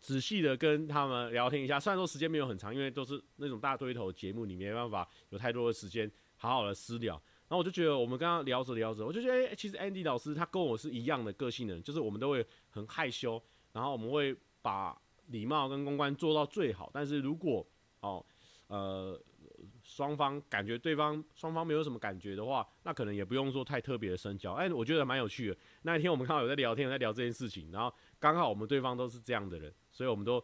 [0.00, 1.80] 仔细的跟他们聊天一下。
[1.80, 7.20] 虽然说时间没有很长，因为都是那种大堆头节目，你没办法有太多的时间好好的私聊。
[7.46, 13.42] 然后我就觉得，我们刚刚聊着聊着，我就觉得，哎，其实 Andy 老师他跟我是一样的个性的人，就是我们都会很害羞，
[13.74, 16.90] 然后我们会把礼貌跟公关做到最好。
[16.94, 17.66] 但是如果
[18.00, 18.24] 哦，
[18.68, 19.22] 呃。
[19.82, 24.52] 双方感觉对方双方没有什么感觉的话，那可能也不用说太特别的深交。
[24.54, 25.56] 哎，我觉得蛮有趣的。
[25.82, 30.42] 那一天我们刚好有在聊天，有在聊这件事情，然后刚好我们对方都是这样的人，所以我们都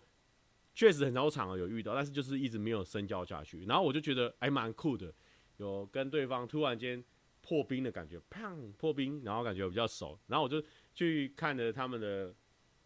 [0.75, 3.65] 确实很少场合有遇到，但是就是一直没有深交下去。
[3.65, 5.13] 然后我就觉得哎蛮酷的，
[5.57, 7.03] 有跟对方突然间
[7.41, 10.19] 破冰的感觉，砰破冰，然后感觉比较熟。
[10.27, 10.63] 然后我就
[10.95, 12.35] 去看了他们的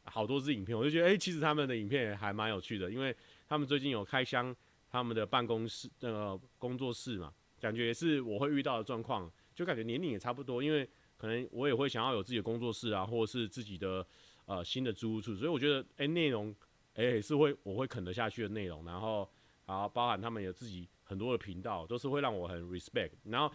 [0.05, 3.15] 好多支影片，我就觉得哎，其实他们的影片还蛮有趣的，因为
[3.49, 4.55] 他们最近有开箱。
[4.91, 14.07] 他们的办公室、那个工作室嘛，感觉也是我会遇到的状况，就感觉年龄也差不多，因为可能我也会想要有自己的工作室啊，或者是自己的
[14.47, 16.55] 呃新的租屋处，所以我觉得哎内容
[16.95, 19.29] 哎也是会我会啃得下去的内容，然后
[19.67, 23.53] 啊包含他们有自己很多的频道，都是会让我很 respect，然后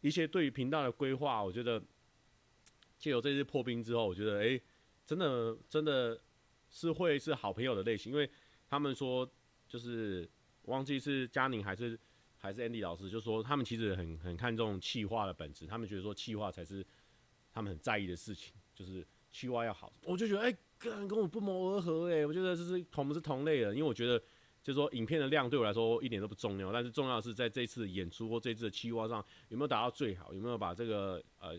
[0.00, 1.78] 一些对于频道的规划，我觉得
[2.96, 4.58] 借由这次破冰之后，我觉得哎
[5.08, 6.20] 真的真的
[6.70, 8.30] 是会是好朋友的类型，因为
[8.68, 9.28] 他们说
[9.66, 10.30] 就是。
[10.64, 11.98] 忘记是佳宁还是
[12.36, 16.84] 还是 Andy 老师，就说他们其实很很看重企划的本质，他们觉得说企划才是
[17.50, 19.02] 他们很在意的事情，就是
[19.32, 19.90] 企划要好。
[20.02, 24.18] 我就觉得哎，跟、跟我不谋而合哎，我觉得这是同不是同类的，因为我觉得
[24.62, 31.58] 就是说影片的量对我来说一点都不重要，但是重要的是在这次演出或这次的企划上有没有达到最好，有没有把这个呃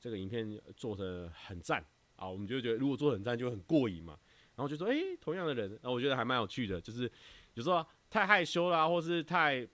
[0.00, 1.84] 这个影片做得很赞
[2.18, 2.28] 啊？
[2.28, 4.18] 我们就觉得如果做得很赞就很过瘾嘛，
[4.54, 7.10] 然后就说哎、同样的人，那我觉得还蛮有趣的，就是
[7.54, 7.84] 有时候。
[8.10, 9.68] 太害羞啦、或是太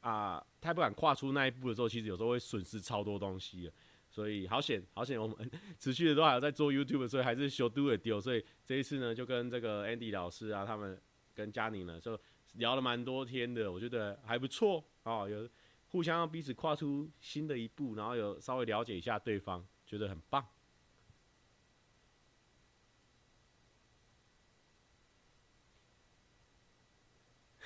[0.00, 3.68] 啊、太不敢跨出那一步的时候，其实有时候会损失超多东西。
[4.08, 5.36] 所以好险好险，我们
[5.76, 8.20] 持续的都还在做 YouTube，所以还是修 do 的丢。
[8.20, 10.96] 所以这一次呢，就跟这个 Andy 老师啊，他们
[11.34, 12.16] 跟佳宁呢，就
[12.52, 15.48] 聊了蛮多天的，我觉得还不错哦，有
[15.88, 20.46] 互相彼此跨出新的一步，然后有稍微了解一下对方，觉得很棒。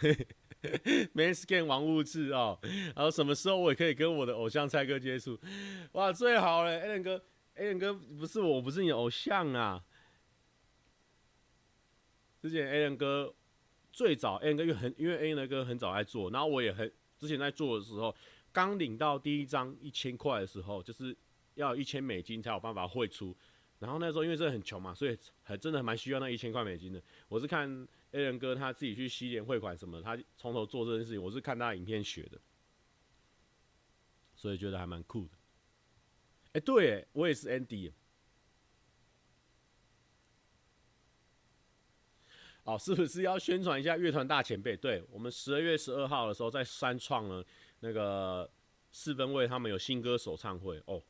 [1.13, 2.59] 没 scan 王物质哦，
[2.95, 5.39] 然后什么时候我也可以跟我的偶像蔡哥接触？
[5.93, 7.23] 哇，最好了，Allen 哥
[7.57, 9.85] ，Allen 哥不是我，不是你偶像啊。
[12.41, 13.35] 之前 Allen 哥
[13.93, 18.15] 最早，Allen 哥又很，因为 Allen 哥很早在做，然后我也很之前在做的时候，
[18.53, 21.15] 刚领到第一张一千块的时候，就是
[21.57, 23.37] 要一千美金才有办法汇出，
[23.81, 27.03] 然后那时候因为真的很穷嘛，所以还真的蛮需要那一千块美金的。
[27.29, 27.87] 我是看。
[28.15, 32.41] A 人哥他自己去西联汇款什么，他从头做这件事情，我是看他影片学的，
[34.37, 35.37] 所以觉得还蛮酷的。
[36.53, 37.93] 哎，对，我也是 Andy。
[42.62, 44.77] 哦，是不是要宣传一下乐团大前辈？
[44.77, 47.45] 对，我们十二月十二号的时候在三创呢，
[47.81, 48.49] 那个
[48.93, 51.03] 四分卫他们有新歌首唱会哦，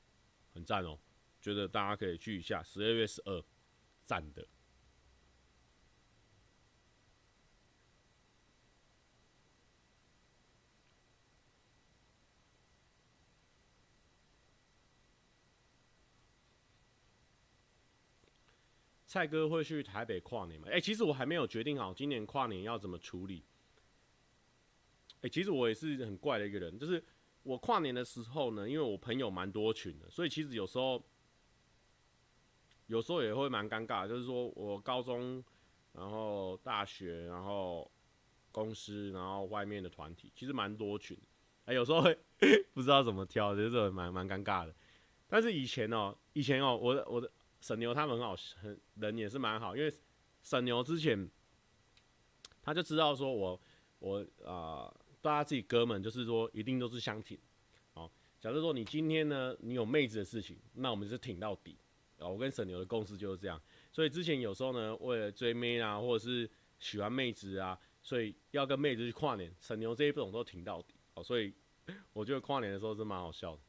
[0.54, 0.98] 很赞哦，
[1.42, 2.62] 觉得大家可以去一下。
[2.62, 3.44] 十二月十二，
[4.06, 4.44] 赞的。
[19.14, 20.66] 蔡哥会去台北跨年吗？
[20.72, 23.44] 哎、其实我还没有决定好今年跨年要怎么处理。
[25.20, 27.00] 哎、其实我也是很怪的一个人，就是
[27.44, 31.00] 我跨年的时候呢，因为我朋友蛮多群的，所以其实有时候
[32.88, 34.08] 有时候也会蛮尴尬。
[34.08, 35.44] 就是说我高中，
[35.92, 37.88] 然后大学，然后
[38.50, 41.16] 公司，然后外面的团体，其实蛮多群。
[41.66, 42.18] 哎、有时候会
[42.74, 44.74] 不知道怎么挑，就是蛮蛮尴尬的。
[45.28, 47.30] 但是以前哦、以前哦、我的我的。
[47.64, 49.90] 沈牛他们很好，很人也是蛮好，因为
[50.42, 51.26] 沈牛之前
[52.60, 53.58] 他就知道说我
[54.00, 57.38] 我啊、大家自己哥们就是说一定都是相挺，
[57.94, 61.74] 哦，假如说你今天呢你有妹子的事情，那我们是挺到底，
[62.18, 63.58] 啊，我跟沈牛的共识就是这样，
[63.90, 66.46] 所以之前有时候呢为了追妹啊，或者是
[66.78, 71.54] 喜欢妹子啊，所以要跟妹子去跨年，沈牛这一种都挺到底，哦，所以
[72.12, 73.62] 我觉得跨年的时候是蛮好笑的。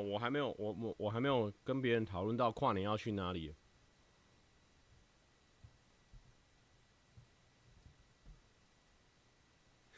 [0.00, 3.54] 我还没有，我我我还没有跟别人讨论到跨年要去哪里。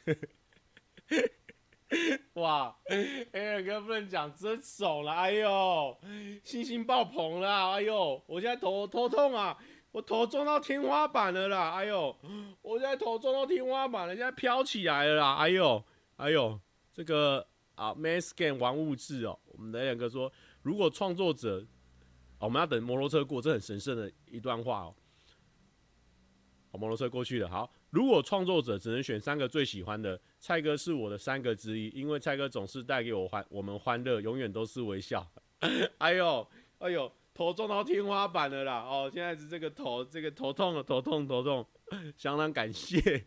[2.33, 2.75] 哇
[3.31, 5.97] ，air 哥不能讲真爽了，哎呦，
[6.43, 9.57] 信心爆棚了，哎呦，我现在头头痛啊，
[9.91, 12.15] 我头撞到天花板了啦，哎呦，
[12.61, 15.83] 我现在头撞到天花板了，现在飘起来了啦，哎呦，
[16.17, 16.59] 哎呦，
[16.93, 21.65] 这个啊，Mascan 玩物质哦，我们的 Aaron 哥说，如果创作者，
[22.39, 24.95] 哦，我们要等摩托车过，这很神圣的一段话哦。
[26.77, 27.47] 摩托车过去了。
[27.47, 35.25] 好，如果创作者只能选三个最喜欢的，蔡哥是我的三个之一，因为蔡哥总是带给我欢我们欢乐，永远都是微笑。
[35.99, 36.45] 哎呦，
[36.79, 38.81] 哎呦，头撞到天花板了啦！
[38.81, 41.65] 哦，现在是这个头，这个头痛了，头痛，头痛，
[42.17, 43.25] 相当感谢，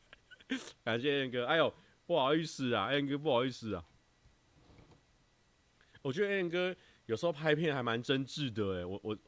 [0.82, 1.44] 感谢燕哥。
[1.44, 1.70] 哎呦，
[2.06, 3.84] 不好意思啊，，N 哥不好意思啊。
[6.02, 6.74] 我觉得 N 哥
[7.06, 9.18] 有时候拍片还蛮真挚的，哎，我我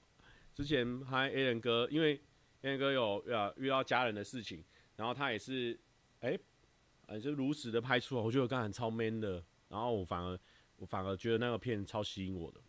[0.55, 2.21] 之前拍 an 哥，因为。
[2.63, 4.65] N 哥有呃遇到家人的事情，
[4.97, 5.79] 然后他也是，
[6.19, 6.37] 哎、
[7.07, 9.35] 欸，就如实的拍出来，我觉得我刚才超 man 的，
[9.69, 10.37] 然后我反而
[10.75, 12.61] 我反而觉得那个片超吸引我的。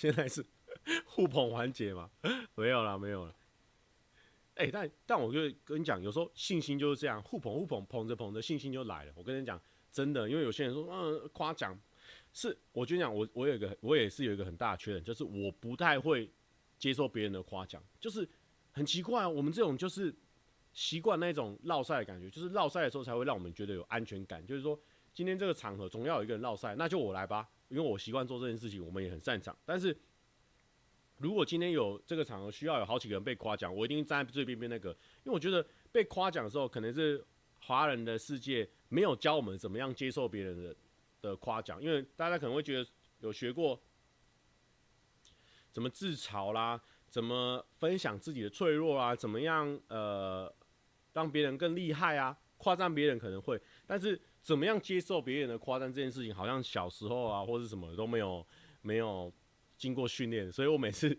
[0.00, 0.42] 现在是
[1.04, 2.08] 互捧环节吗？
[2.54, 3.36] 没有了，没有了。
[4.54, 9.12] 哎、但但我就跟你讲，有时候信心就是这样，互捧互捧，捧着捧着，信心就来了。
[9.14, 9.60] 我跟你讲，
[9.92, 11.78] 真的，因为有些人说，嗯，夸奖
[12.32, 16.32] 是，我就讲，我我有一个，我也是有一个很大的缺点，就是我不太会
[16.78, 18.26] 接受别人的夸奖，就是
[18.72, 20.14] 很奇怪，啊我们这种就是
[20.72, 24.80] 习惯那种绕赛的感觉，就是绕赛的时候才会让我们觉得有安全感，就是说
[25.12, 29.96] 今天这个场合总要有一个人绕赛，那就我来吧，因为我习惯做这件事情，我们也很擅长，但是。
[31.22, 34.88] 如果今天有这个场合需要有好几个人被夸奖，我一定站在最边边那个，
[35.22, 35.62] 因为我觉得
[35.92, 37.22] 被夸奖的时候，可能是
[37.58, 40.76] 华人的世界没有教我们怎么样接受别人的
[41.20, 43.78] 的夸奖，因为大家可能会觉得有学过
[45.70, 50.50] 怎么自嘲啦，怎么分享自己的脆弱啊，怎么样呃
[51.12, 58.46] 让别人更厉害啊，夸赞别人可能会，但是怎么样接受别人的夸赞这件事情，好像小时候啊或是什么都没有
[58.82, 59.32] 没有。
[59.80, 61.18] 经过训练，所以我每次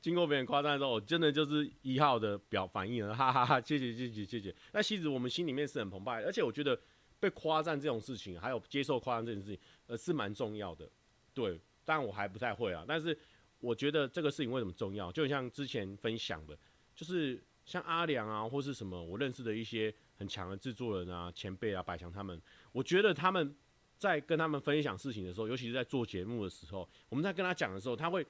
[0.00, 4.54] 经过别人夸赞的时候，我真的就是一号的表反应了，哈哈哈，谢谢谢谢谢谢。
[4.72, 6.80] 那其实我们心里面是很澎湃，而且我觉得
[7.18, 10.88] 被夸赞这种事情，还有接受夸赞这件事情，呃，是蛮重要的。
[11.34, 12.84] 对，但我还不太会啊。
[12.86, 13.18] 但是
[13.58, 15.10] 我觉得这个事情为什么重要？
[15.10, 16.56] 就像之前分享的，
[16.94, 22.38] 就是像阿良啊，或是什么我认识的一些很强的制作人啊、前辈啊、百强他们，
[22.72, 23.56] 我觉得他们。
[23.98, 28.24] 在跟他们分享事情的时候，尤其是在做节目的时候，我们在跟他讲的时候，他会，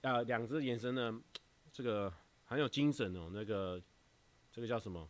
[0.00, 1.22] 呃，两只眼神呢，
[1.72, 2.12] 这个
[2.44, 3.80] 很有精神哦，那个，
[4.50, 5.08] 这个叫什么？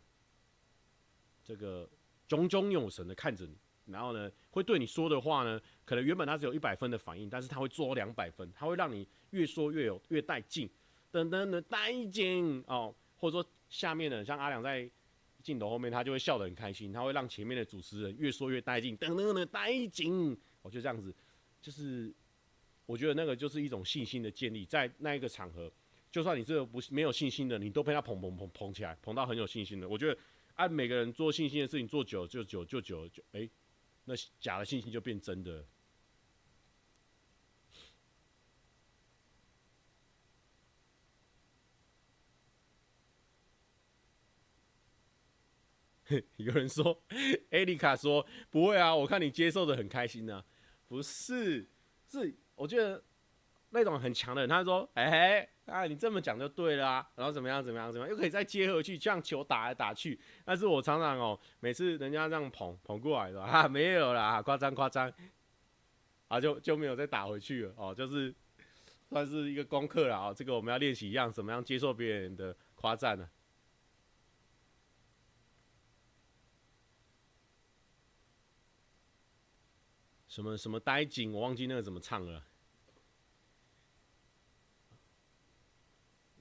[1.43, 1.89] 这个
[2.27, 3.57] 炯炯有神的看着你，
[3.87, 10.69] 然后呢，会对你说的话呢，可能原本他只有一百分的反应，但是他会做两百分，他会让你越说越有越带劲，
[11.09, 14.87] 等等的带劲哦，或者说下面呢，像阿良在。
[15.41, 21.13] 镜头后面，他就会笑得很开心，他会让前面的主持人越说越带劲，等等的带劲，我就这样子，
[21.61, 22.13] 就是
[22.85, 25.71] 我觉得那个就是一种信心的建立，在那一个场合，
[26.11, 29.87] 就算你这个不没有信心的，你都被他捧捧捧捧起来，捧到很有信心的。
[29.87, 30.17] 我觉得
[30.55, 33.49] 按每个人做信心的事情做久就久就久就哎，
[34.05, 35.65] 那假的信心就变真的。
[46.37, 47.01] 有人说，
[47.51, 50.43] 艾丽卡说不会啊，我看你接受的很开心呢、
[50.87, 51.67] 不是，
[52.09, 53.03] 是我觉得
[53.69, 60.19] 那种很强的人，他说，哎、欸，啊，你这么讲就对了，然后怎么样怎么样怎么样，又可以再接回去，这样球打来打去。
[60.43, 65.11] 但是我常常哦，每次人家这样捧捧过来的，啊，没有啦，夸张夸张，
[66.27, 68.33] 啊，就就没有再打回去了哦，就是
[69.09, 70.33] 算是一个功课了啊。
[70.33, 73.29] 这个我们要练习一样，怎么样接受别人的夸赞呢？
[80.29, 82.45] 什么什么带劲，我忘记那个怎么唱了。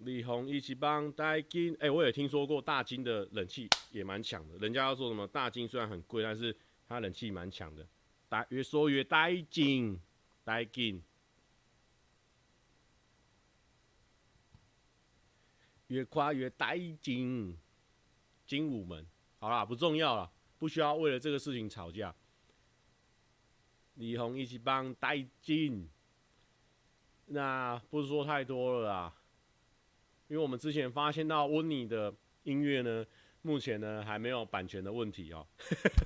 [0.01, 4.57] 李红一起帮带劲，哎，我也听说过大金的冷气也蛮强的。
[4.59, 6.55] 人家要说什么大金虽然很贵，但是
[6.87, 7.85] 它冷气蛮强的。
[8.29, 9.99] 带越说越带劲，
[10.45, 11.03] 带劲，
[15.87, 17.57] 越夸越带劲。
[18.47, 19.05] 精武门，
[19.39, 22.15] 好啦，不重要了，不需要为了这个事情吵架。
[23.99, 25.89] 李红一起帮带劲，
[27.27, 29.15] 那不是说太多了啦，
[30.29, 33.05] 因为我们之前发现到温妮的音乐呢，
[33.43, 35.45] 目前呢还没有版权的问题哦、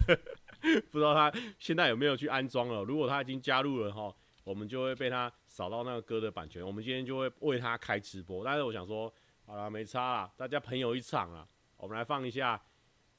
[0.90, 2.82] 不知道他现在有没有去安装了。
[2.82, 6.66] 如果他已经加入了哈，我们就会被他扫到那个歌的版权。
[6.66, 8.42] 我们今天就会为他开直播。
[8.42, 9.12] 但是我想说，
[9.44, 11.46] 好了，没差啦，大家朋友一场啊。
[11.76, 12.58] 我们来放一下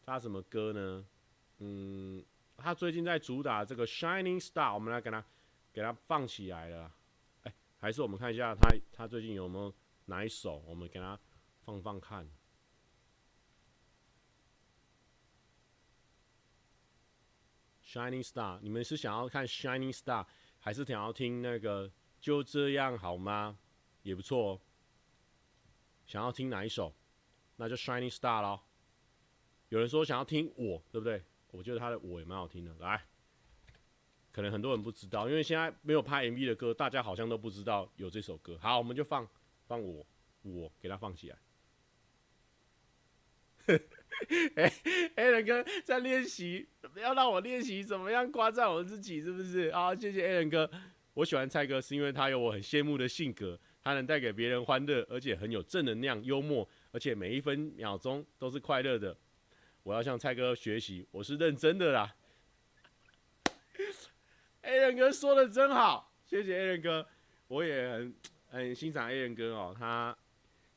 [0.04, 1.06] 他什么歌呢？
[1.60, 2.24] 嗯，
[2.64, 5.26] 他最近在主打这个 Shining Star，我们来给他
[5.74, 6.90] 给他放起来了。
[7.42, 9.74] 哎、还是我们看一下他他最近有没有
[10.06, 11.20] 哪一首，我们给他
[11.66, 12.26] 放放看。
[17.84, 20.26] Shining Star，你们是想要看 Shining Star，
[20.62, 21.92] 还是想要听那个
[22.22, 23.60] 就这样好吗？
[24.04, 24.62] 也不错哦。
[26.06, 26.96] 想要听哪一首？
[27.58, 28.64] 那就 Shining Star 咯。
[29.68, 31.26] 有人说想要听我，对不对？
[31.54, 32.74] 我觉得他的我也蛮好听的。
[32.80, 33.00] 来，
[34.32, 38.58] 可能很多人不知道，因为现在没有拍 MV 的歌，大家好像都不知道有这首歌。
[38.60, 39.28] 好，我们就放
[39.68, 40.04] 放我，
[40.42, 41.38] 我给他放起来。
[43.68, 43.80] 哎
[45.16, 49.68] 哎，人哥在练习，要让我练习怎么样夸赞我自己，是不是？
[49.70, 50.70] 啊，谢谢 a 哥，
[51.14, 59.16] 我喜欢蔡哥是因为他有我很羡慕的性格，他能带给别人欢乐，而且很有正能量、幽默，而且每一分秒钟都是快乐的。
[59.84, 62.16] 我要向蔡哥学习，我是认真的啦。
[64.64, 67.08] Alan 哥说的真好，谢谢 Alan 哥，
[67.48, 68.16] 我也很
[68.50, 70.18] 很欣赏 Alan 哥哦，他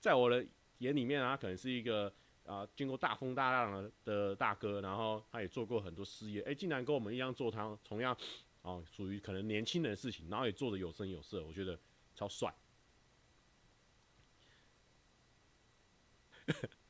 [0.00, 0.44] 在我的
[0.78, 2.12] 眼里面啊，他可能是一个。
[2.46, 8.16] 啊，经过大风大浪的大哥，然后他也做过很多事业，哎，竟然跟我们一样做他同样，
[8.62, 11.76] 哦，属于可能年轻人的事情，然后也做的有声有色，我觉得
[12.14, 12.54] 超帅。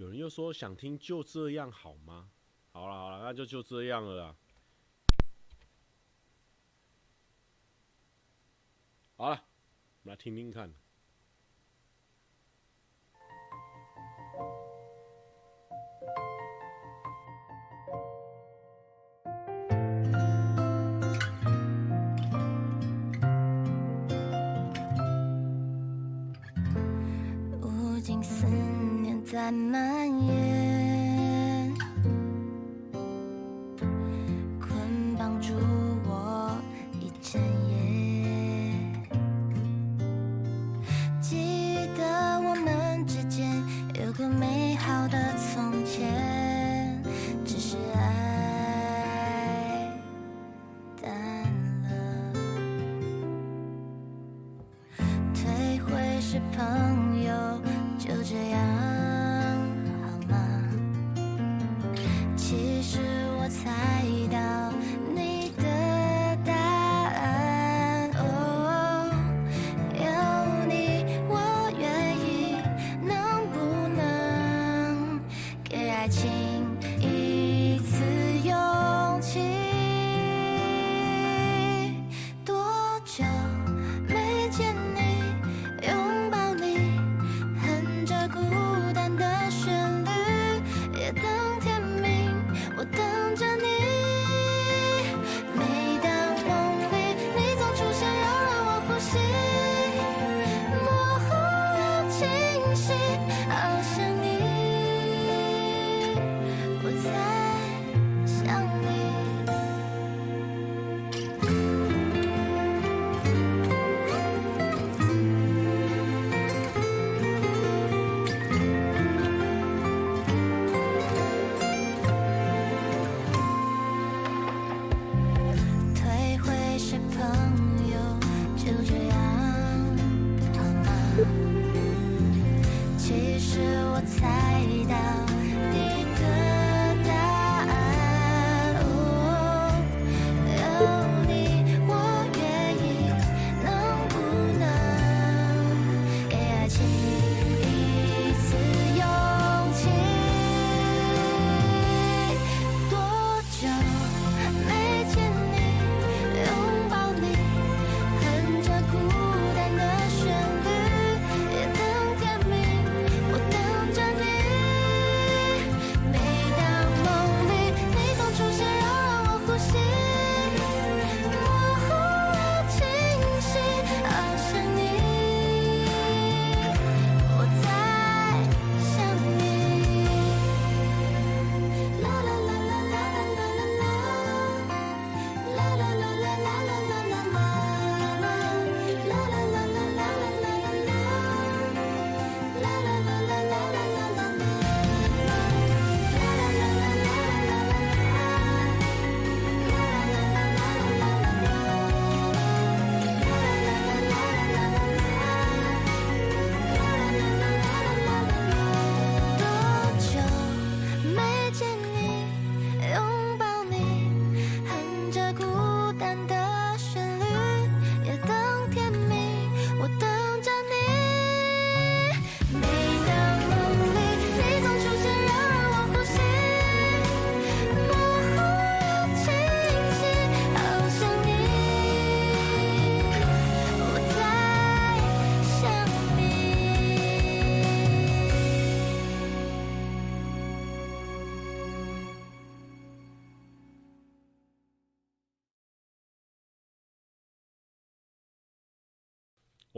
[0.00, 2.30] 有人又说想听就这样好吗？
[2.72, 4.36] 好了好了，那就就这样了啦。
[9.16, 9.44] 好了。
[10.02, 10.72] 我们来听听看。
[29.30, 30.59] 在蔓延，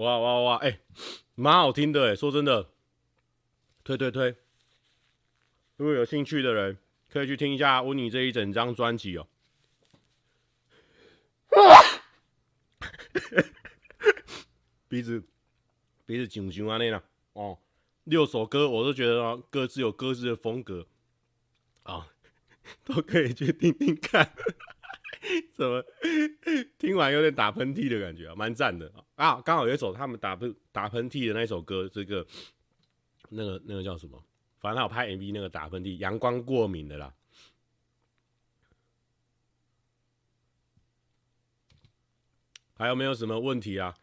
[0.03, 0.57] 哇哇哇！
[0.57, 0.81] 哎、欸，
[1.37, 2.69] 蛮好听的哎，说真的，
[3.85, 4.37] 推推推，
[5.77, 6.77] 如果有兴趣的人
[7.09, 9.29] 可以去听一下温妮这一整张专辑哦。
[14.89, 15.23] 鼻子
[16.05, 17.01] 鼻子紧紧啊那样
[17.35, 17.59] 哦，
[18.05, 20.87] 六首歌我都觉得各自有各自的风格
[21.85, 22.09] 啊、
[22.85, 24.35] 都可以去听听看。
[25.55, 25.85] 怎么
[26.78, 28.35] 听完有点打喷嚏的感觉啊？
[28.35, 29.40] 蛮赞的啊！
[29.43, 32.27] 刚好有一首他们打喷打喷嚏的那首歌，这个
[33.28, 34.23] 那个那个叫什么？
[34.59, 37.15] 反正他有拍 MV 那个打喷嚏，阳光过敏的啦。
[42.74, 43.97] 还有没有什么问题啊？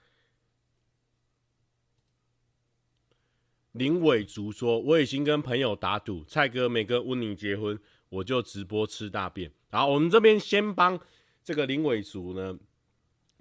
[3.73, 7.77] 林伟竹说：“我已经跟朋友打赌，蔡哥没跟温宁结婚，
[8.09, 10.99] 我就直播吃大便。”好我们这边先帮
[11.43, 12.57] 这个林伟竹呢，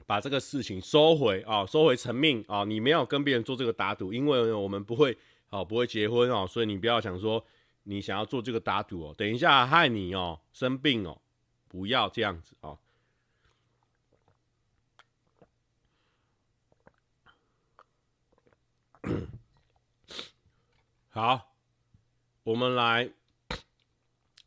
[0.06, 2.64] 把这个事情收回啊，收回成命啊！
[2.64, 5.16] 你没有跟别人做这个打赌，因为我们不会
[5.48, 7.44] 哦，不会结婚哦，所以你不要想说
[7.84, 11.18] 你想要做这个打赌哦，等一下害你哦生病哦，
[11.66, 12.78] 不要这样子哦。
[21.08, 21.54] 好，
[22.44, 23.10] 我们来。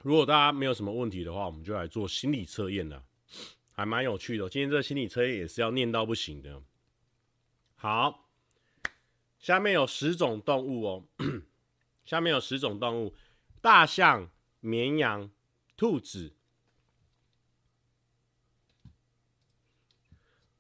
[0.04, 3.04] 如果大家没有什么问题的话，我们就来做心理测验了，
[3.72, 4.50] 还蛮有趣的。
[4.50, 6.62] 今天这心理测验也是要念到不行的。
[7.76, 8.28] 好，
[9.38, 11.06] 下面有十种动物哦，
[12.04, 13.14] 下面有十种动物：
[13.62, 14.30] 大象、
[14.60, 15.30] 绵羊、
[15.78, 16.34] 兔子、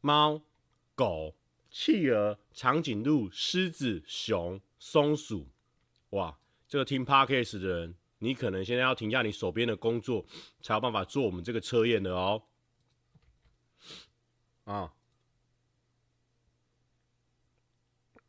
[0.01, 0.41] 猫、
[0.93, 1.35] 狗、
[1.71, 5.47] 企鹅、长颈鹿、狮子、熊、松鼠。
[6.11, 7.95] 哇，这个听 Podcast 的人。
[8.23, 10.23] 你可能现在要停下你手边的工作，
[10.61, 12.43] 才有办法做我们这个测验的哦。
[14.63, 14.93] 啊，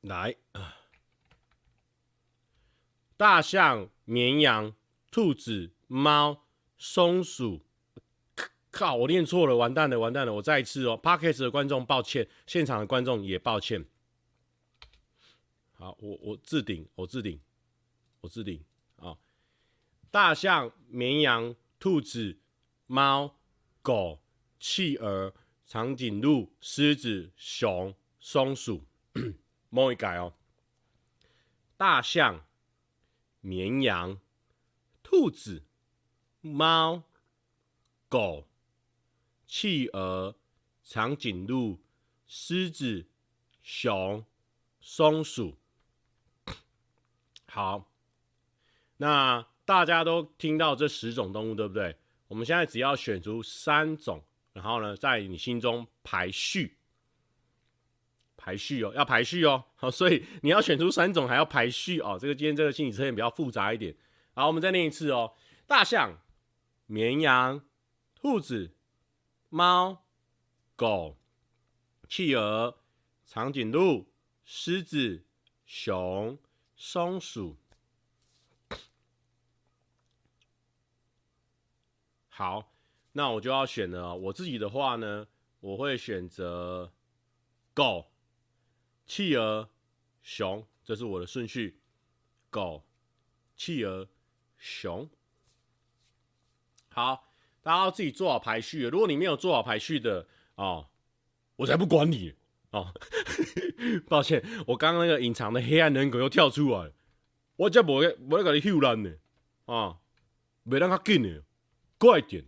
[0.00, 0.34] 来，
[3.18, 4.74] 大象、绵羊、
[5.10, 6.46] 兔子、猫、
[6.78, 7.60] 松鼠。
[8.70, 10.32] 靠，我念错了，完蛋了，完蛋了！
[10.32, 13.84] 我再一次哦，Podcast 的观众抱歉，现场的观众也抱歉。
[15.74, 17.38] 好，我我置顶，我置顶，
[18.22, 18.64] 我置顶。
[20.12, 22.38] 大象、绵羊、兔子、
[22.86, 23.38] 猫、
[23.80, 24.22] 狗、
[24.60, 25.34] 企鹅、
[25.64, 28.84] 长颈鹿、狮子、熊、松鼠，
[29.70, 30.34] 摸一改哦。
[31.78, 32.44] 大象、
[33.40, 34.20] 绵羊、
[35.02, 35.64] 兔子、
[36.42, 37.04] 猫、
[38.10, 38.46] 狗、
[39.46, 40.36] 企鹅、
[40.82, 41.82] 长颈鹿、
[42.26, 43.08] 狮子、
[43.62, 44.26] 熊、
[44.78, 45.56] 松鼠。
[47.46, 47.90] 好，
[48.98, 49.50] 那。
[49.72, 51.96] 大家都听到这十种动物，对不对？
[52.28, 54.22] 我们现在只要选出三种，
[54.52, 56.76] 然后呢，在你心中排序，
[58.36, 59.64] 排序哦，要排序哦。
[59.76, 62.18] 好，所以你要选出三种，还要排序哦。
[62.20, 63.94] 这个今天这个心理测验比较复杂一点。
[64.34, 65.34] 好，我们再念一次哦：
[65.66, 66.18] 大象、
[66.86, 67.62] 绵羊、
[68.14, 68.74] 兔子、
[69.48, 70.04] 猫、
[70.76, 71.18] 狗、
[72.08, 72.78] 企鹅、
[73.26, 74.12] 长颈鹿、
[74.44, 75.24] 狮子、
[75.64, 76.38] 熊、
[76.76, 77.58] 松鼠。
[82.34, 82.72] 好，
[83.12, 84.16] 那我就要选了。
[84.16, 85.28] 我自己的话呢，
[85.60, 86.90] 我会选择
[87.74, 88.10] 狗、
[89.04, 89.68] 企鹅、
[90.22, 91.78] 熊，这是我的顺序。
[92.48, 92.86] 狗、
[93.54, 94.08] 企鹅、
[94.56, 95.10] 熊。
[96.88, 97.28] 好，
[97.60, 98.84] 大家要自己做好排序。
[98.84, 100.88] 如果你没有做好排序的哦，
[101.56, 102.34] 我才不管你
[102.70, 102.94] 哦。
[104.08, 106.92] 抱歉，我刚刚那个隐藏的黑暗人格又跳出来，
[107.56, 109.18] 我才不会不会给你秀烂的
[109.66, 109.98] 啊，
[110.62, 111.44] 没让他进的。
[112.02, 112.44] 快点！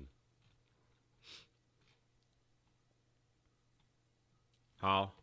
[4.81, 5.15] 好，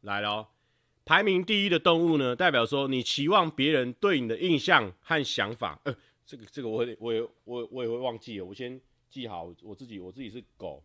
[0.00, 0.48] 来了。
[1.04, 5.80] 排名第一的动物呢，代表说你期望别人对你的印象和想法。
[5.84, 5.96] 呃，
[6.26, 9.54] 这个这个我也我也我我也会忘记了，我先记好。
[9.62, 10.82] 我自己我自己是狗，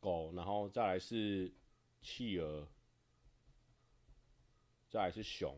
[0.00, 1.52] 狗，然后再来是
[2.02, 2.66] 企鹅，
[4.88, 5.56] 再来是熊。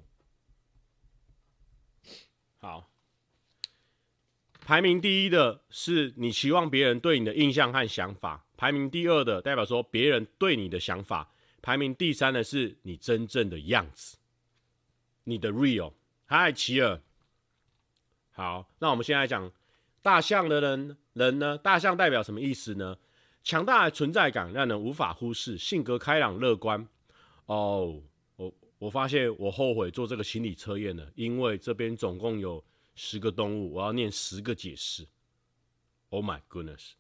[2.59, 2.92] 好。
[4.65, 11.29] 排名第一的是你期望别人对你的印象和想法，排名第二的代表说别人对你的想法，
[11.61, 14.17] 排名第三的是你真正的样子，
[15.25, 15.93] 你的 real。
[16.27, 17.01] 嗨，齐尔，
[18.31, 19.51] 好，那我们现在讲
[20.01, 21.59] 大象的人人呢？
[21.59, 22.97] 大象代表什么意思呢？
[23.43, 26.87] 强大的存在感让人无法忽视，性格开朗乐观。
[27.47, 28.01] 哦，
[28.37, 32.65] 我我发现我后悔做这个心理测验了，因为这边总共有。
[32.95, 35.07] 十个动物，我要念十个解释。
[36.11, 36.91] Oh my goodness，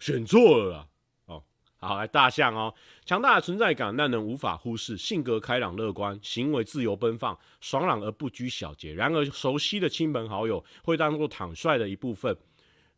[0.00, 0.88] 选错了啦！
[1.26, 1.44] 哦，
[1.76, 2.74] 好，来大象哦，
[3.04, 8.94] 强大的存在感让人无法忽视，性格开朗乐观，行为自由奔放，爽朗而不拘小节。
[8.94, 12.34] 然而，熟悉的亲朋好友会当作坦率的一部分，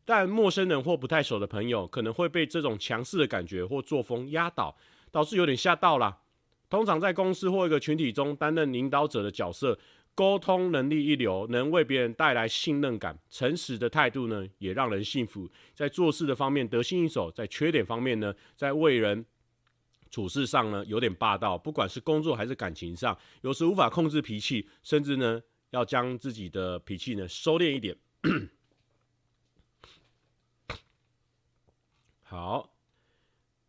[0.05, 4.77] 但陌生人或不太熟的朋友可能会被这种强势的感觉或作风压倒，
[5.11, 6.21] 导致有点吓到啦。
[6.71, 9.77] 通常在公司或一个群体中担任领导者的角色。
[10.15, 13.19] 沟通能力一流，能为别人带来信任感。
[13.29, 15.51] 诚实的态度呢，也让人信服。
[15.75, 19.27] 在做事的方面得心应手，在缺点方面呢，在为人
[20.11, 21.59] 处事上呢，有点霸道。
[21.59, 27.97] 不管是工作还是感情上，有时无法控制脾气，甚至呢，要将自己的脾气呢收敛一点。
[32.23, 32.73] 好，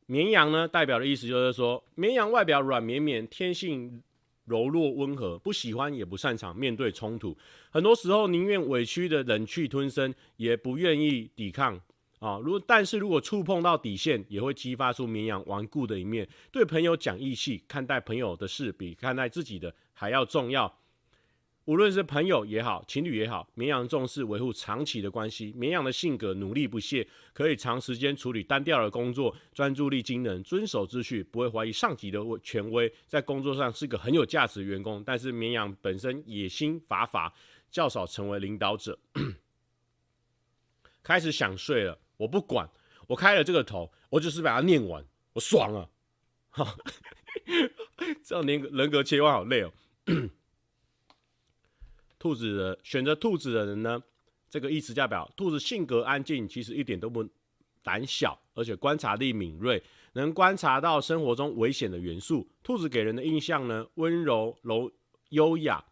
[0.06, 4.04] 绵羊呢，代表的意思就是说，绵羊外表软绵绵，天性。
[4.46, 7.38] 柔弱温和，不喜欢也不擅长面对冲突，
[7.70, 11.80] 很多时候宁愿委屈的忍气吞声，也不愿意抵抗
[12.20, 12.40] 啊。
[12.40, 20.72] 如但是如果触碰到底线，也会激发出绵羊顽固的一面，对朋友讲义气，看待朋友的事比看待自己的还要重要。
[21.66, 25.52] 无论是朋友也好，情侣也好，绵羊重视维护长期的关系。
[25.56, 35.04] 绵羊的性格努力不懈，可以长时间处理单调的工作，专注力惊人，遵守秩序，不会怀疑上级的权威，在工作上是个很有价值的员工。
[35.04, 37.34] 但是绵羊本身野心乏乏，
[37.72, 39.00] 较少成为领导者。
[41.02, 42.70] 开始想睡了，我不管，
[43.08, 45.90] 我开了这个头，我就是把它念完，我爽了。
[46.56, 46.78] 哈，
[48.24, 49.74] 这样人人格切换好累哦。
[52.26, 54.02] 兔子的选择兔子的人呢，
[54.50, 57.24] 这个意思代表兔子性格安静，其实一点都不
[57.84, 59.80] 胆小，而且观察力敏锐，
[60.14, 62.50] 能观察到生活中危险的元素。
[62.64, 64.92] 兔子给人的印象呢，温柔、柔、
[65.30, 65.86] 优雅，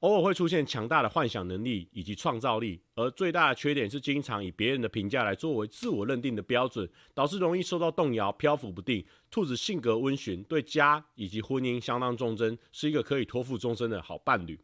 [0.00, 9.06] 偶尔会出现强大的幻想能力以及创造力，而最大的缺点是经常以别人的评价来作为自我认定的标准，导致容易受到动摇、漂浮不定。
[9.30, 14.58] 兔子性格温驯，对家以及婚姻相当忠贞，是一个可以托付终身的好伴侣。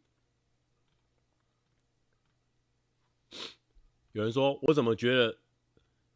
[4.13, 5.39] 有人说：“我怎么觉得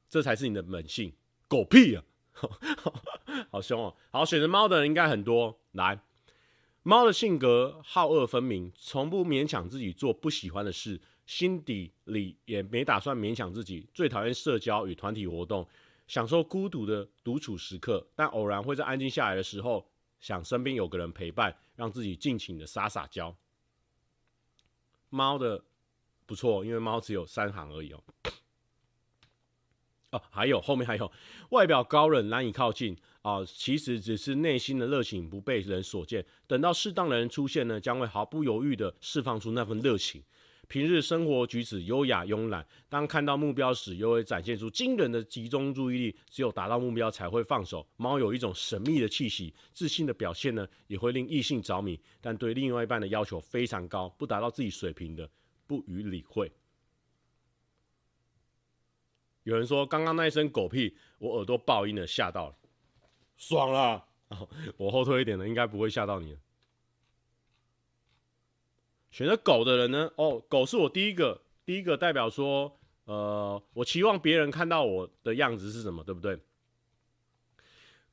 [0.07, 1.14] 这才是你的本性？
[1.48, 2.03] 狗屁啊！
[3.49, 3.95] 好凶哦！
[4.11, 5.60] 好，选择猫的人应该很多。
[5.72, 5.99] 来，
[6.84, 13.90] 猫的性格好恶分明，从不勉强自己做不喜欢的事，心底里也没打算勉强自己。
[13.95, 15.68] 最讨厌社交与团体活动，
[16.07, 23.36] 享受孤独的独处时刻，但偶然会在安静下来的时候，想身边有个人陪伴，让自己尽情的撒撒娇。
[25.10, 25.64] 猫的。”
[26.28, 28.04] 不错，因为猫只有三行而已哦。
[30.12, 31.12] 哦，还有后面还有，
[31.49, 36.26] 外表高冷难以靠近啊，其实只是内心的热情不被人所见。
[36.45, 40.24] 等到适当的人出现呢，将会毫不犹豫地释放出那份热情。
[40.70, 46.16] 平日生活举止优雅慵懒，当看到目标时，又会展现出惊人的集中注意力。
[46.30, 47.88] 只有达到目标才会放手。
[47.95, 55.30] 猫有一种神秘的气息，自信的表现呢，也会令异性着迷，但对另外一半的要求非常高，不达到自己水平的。
[55.68, 56.52] 不予理会。
[59.44, 62.56] 有人说，刚刚那一声狗屁，我耳朵爆音了，吓到了，
[63.38, 64.06] 爽了。
[64.77, 66.38] 我后退一点了，应该不会吓到你。
[69.11, 70.11] 选择狗的人呢？
[70.18, 76.38] 哦，狗是我第一个，第一个代表说，呃，我期望别人看到我的样子是什么，对不对？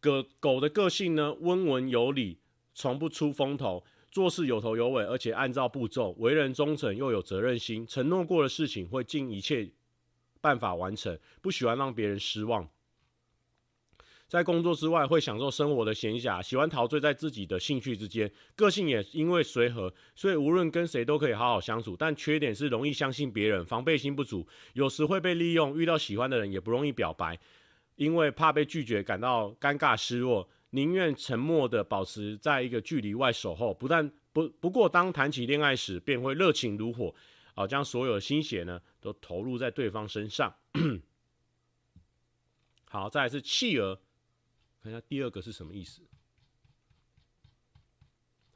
[0.00, 2.38] 狗狗的个性呢，温文有礼，
[2.74, 3.84] 从不出风头。
[4.14, 9.68] 做事有头有尾，而且按照步骤，为人忠诚又有责任心，承诺过的事情会尽一切
[10.40, 12.68] 办法完成，不喜欢让别人失望。
[14.28, 18.30] 在工作之外，会享受生活的闲暇，喜欢陶醉在自己的兴趣之间。
[18.54, 21.96] 个性也因为随和，所以无论跟谁都可以好好相处。
[21.98, 25.76] 但缺点是容易相信别人，防备心不足，有时会被利用。
[25.76, 27.36] 遇到喜欢的人也不容易表白，
[27.96, 30.48] 因为怕被拒绝，感到尴尬失落。
[30.74, 37.14] 宁愿沉默的保持在一个距离外守候，不但不不过，当谈起恋爱时，便会热情如火，
[37.54, 40.52] 啊，将所有的心血呢都投入在对方身上。
[42.90, 44.00] 好，再来是企鹅，
[44.82, 46.02] 看一下第二个是什么意思。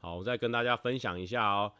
[0.01, 1.71] 好，我再跟大家分享一下哦。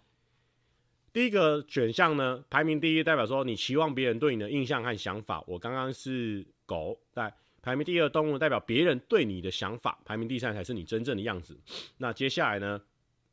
[1.11, 5.43] 第一个选项呢，排名第一，代表说你期望别人对你的印象和想法。
[5.47, 7.35] 我刚刚是狗，在。
[7.69, 11.55] 排名第二动物代表别人对你的想法，排名第三才是你真正的样子。
[11.97, 12.81] 那接下来呢，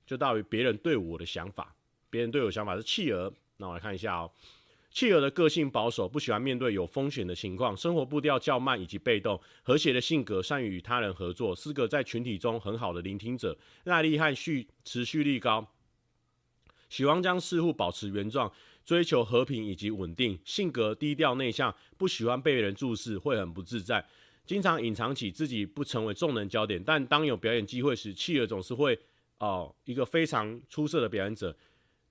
[0.06, 1.74] 就到于别人对我的想法。
[2.10, 3.32] 别人对我想法是企鹅。
[3.56, 4.30] 那我来看一下哦，
[4.90, 15.66] 企鹅的个性保守，不喜欢面对有风险的情况，生活步调较慢以及被动，和谐的性格，善于与他人合作，是个在群体中很好的聆听者，耐力和续持续力高，
[16.90, 18.52] 喜欢将事物保持原状。
[18.84, 24.06] 追求和平以及稳定，性格低调内向，不喜欢被人注视，会很不自在。
[24.46, 28.98] 经常隐藏起自己不成为众人焦点，但当有表演机会时，契尔总是会
[29.38, 31.56] 哦一个非常出色的表演者，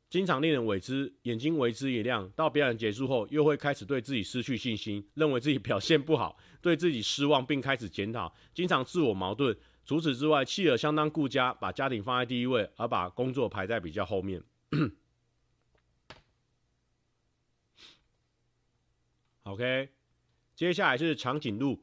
[0.09, 2.29] 经常令人为之眼睛为之一亮。
[2.35, 9.57] 到表演结束后，又会开始对自己失去信心，认为自己表现不好，对自己失望，并开始检讨，经常自我矛盾。
[9.85, 14.43] 除此之外，契尔相当顾家，把家庭放在第一位，而把工作排在比较后面。
[19.43, 19.89] OK，
[20.55, 21.79] 接下来是长颈鹿。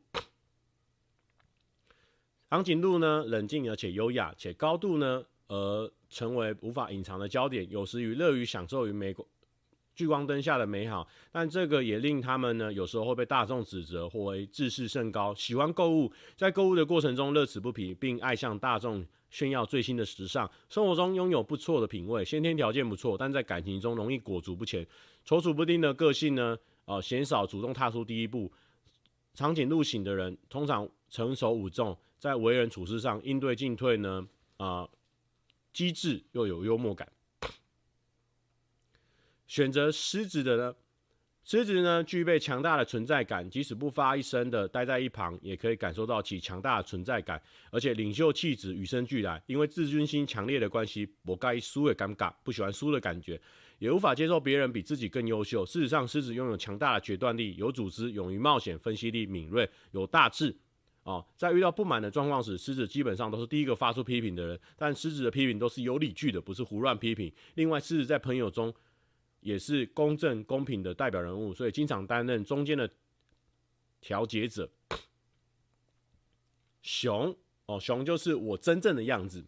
[2.53, 7.67] 长颈鹿呢，冷静而且优雅，且高度呢，而成为无法隐藏的焦点。
[7.71, 9.27] 有时于乐于享受于美国
[9.95, 15.35] 聚光灯下的美好，但这个也令他们呢，有时候会被大众指责或为自视甚高。
[15.35, 20.47] 喜欢购物，在购物的过程中乐此不疲，并爱向大众炫耀最新的时尚。
[20.69, 24.87] 生活中拥有不错的品味，先天条件不错，但在感情中容易裹足不前，
[25.27, 26.59] 踌躇不定的个性呢？
[26.85, 28.53] 呃，鲜少主动踏出第一步。
[29.33, 34.89] 长颈鹿型的人通常成熟稳重，在为人处事上应对进退呢，啊、
[35.73, 37.11] 机智又有幽默感。
[39.49, 40.77] 选择狮子的呢，
[41.43, 47.43] 狮子呢具备强大的存在感，即使不发一声的待在一旁，也可以感受到其强大的存在感，
[47.73, 49.43] 而且领袖气质与生俱来。
[49.47, 53.41] 因为自尊心强烈的关系，不该输的尴尬，不喜欢输的感觉。
[53.81, 55.67] 也无法接受别人比自己更优秀。
[55.67, 60.57] 事实上，狮子拥有强大的决断力，有组织，勇于冒险，分析力敏锐，有大志。
[61.05, 64.61] 哦，在遇到不满的状况时，狮子基本上都是第一个发出批评的人。
[64.77, 67.33] 但狮子的批评都是有理据的，不是胡乱批评。
[67.55, 68.73] 另外，狮子在朋友中
[69.41, 72.89] 也是公正公平的代表人物，所以经常担任中间的
[74.01, 74.71] 调节者。
[76.83, 79.45] 熊哦，熊就是我真正的样子。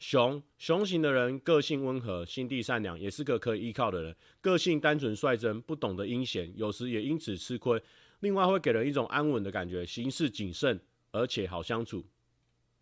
[0.00, 4.16] 熊熊型的人个性温和，心地善良，也是个可以依靠的人。
[4.40, 7.80] 个性单纯率真，不懂得阴险，有时也因此吃亏。
[8.22, 10.80] 另外会给人一种安稳的感觉，行事谨慎，
[11.10, 12.06] 而且好相处。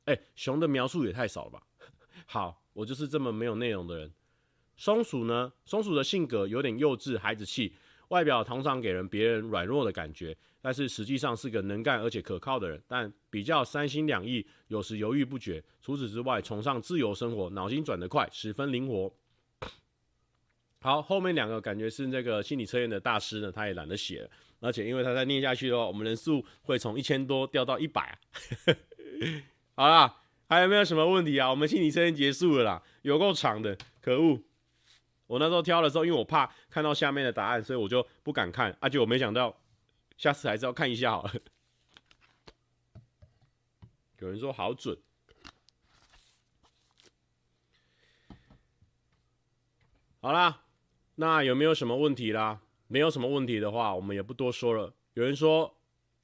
[0.05, 1.63] 哎、熊的描述也太少了吧？
[2.27, 4.13] 好，我就是这么没有内容的人。
[4.77, 5.53] 松鼠呢？
[5.65, 7.75] 松鼠的性格有点幼稚，孩子气。
[8.09, 15.63] 外表通常给人别人软弱的感觉，但是实际上是个能干而且可靠的人，但比较三心两意，有时犹豫不决。
[15.81, 19.15] 除此之外，崇尚自由生活，脑筋转得快，十分灵活。
[20.81, 24.31] 好，后面两个感觉是那个心理测验的大师呢，他也懒得写了，
[24.61, 28.19] 而且因为他再念下去的话，我们人数会从一千多掉到一百啊。
[29.75, 31.49] 好啦，还有没有什么问题啊？
[31.49, 34.43] 我们心理测验结束了啦，有够长的，可恶。
[35.27, 38.77] 我那时候挑的时候，因为我怕看到下面的答案，所以我就不敢看。
[38.81, 39.57] 而且我没想到，
[40.19, 41.33] 下次还是要看一下好了。
[44.19, 44.99] 有人说好准。
[50.21, 50.65] 好啦，
[51.15, 52.61] 那有没有什么问题啦？
[52.91, 54.93] 没有什么问题的话，我们也不多说了。
[55.15, 55.75] 有人说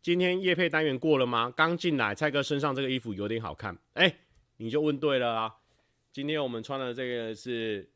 [0.03, 1.51] 今天业配单元过了吗？
[1.57, 3.79] 刚进来，蔡哥身上这个衣服有点好看。
[3.95, 4.13] 哎、
[4.57, 5.55] 你就问对了啊！
[6.13, 7.89] 今天我们穿的这个是。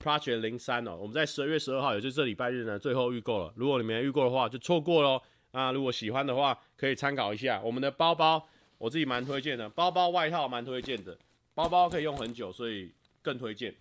[0.00, 3.52] Project 零三哦，我们在十二月十二号，也就是这礼拜日呢，最后预购了。
[3.56, 5.20] 如果你没预购的话，就错过喽。
[5.50, 8.48] 啊，如果喜欢的话，可以参考一下我们的包包，
[8.78, 9.68] 我自己蛮推荐的。
[9.70, 11.18] 包包外套蛮推荐的，
[11.52, 13.74] 包包可以用很久，所以更推荐。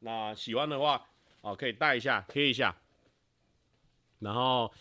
[0.00, 1.00] 那喜欢的话，
[1.42, 2.76] 哦，可以带一下，贴一下。
[4.22, 4.72] 然后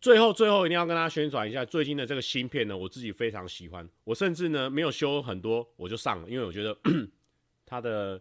[0.00, 3.88] 最后最后一定要跟大家宣传一下最近的这个新片呢，我自己非常喜欢。
[4.04, 6.76] 我甚至呢没有修很多，我就上了，因为我觉得
[7.66, 8.20] 它的。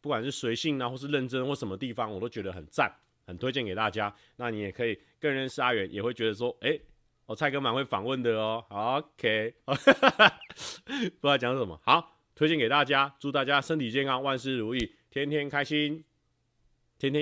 [0.00, 2.92] 不管是随性啊，或是认真或什么地方，我都觉得很赞，
[3.24, 4.12] 很推荐给大家。
[4.34, 6.80] 那你也可以更认识阿元，也会觉得说，哎、欸，
[7.24, 8.64] 我蔡哥蛮会访问的哦。
[8.68, 16.02] OK， 不知道讲什么，好，推荐给大家，祝大家身体健康，万事如意，天天开心。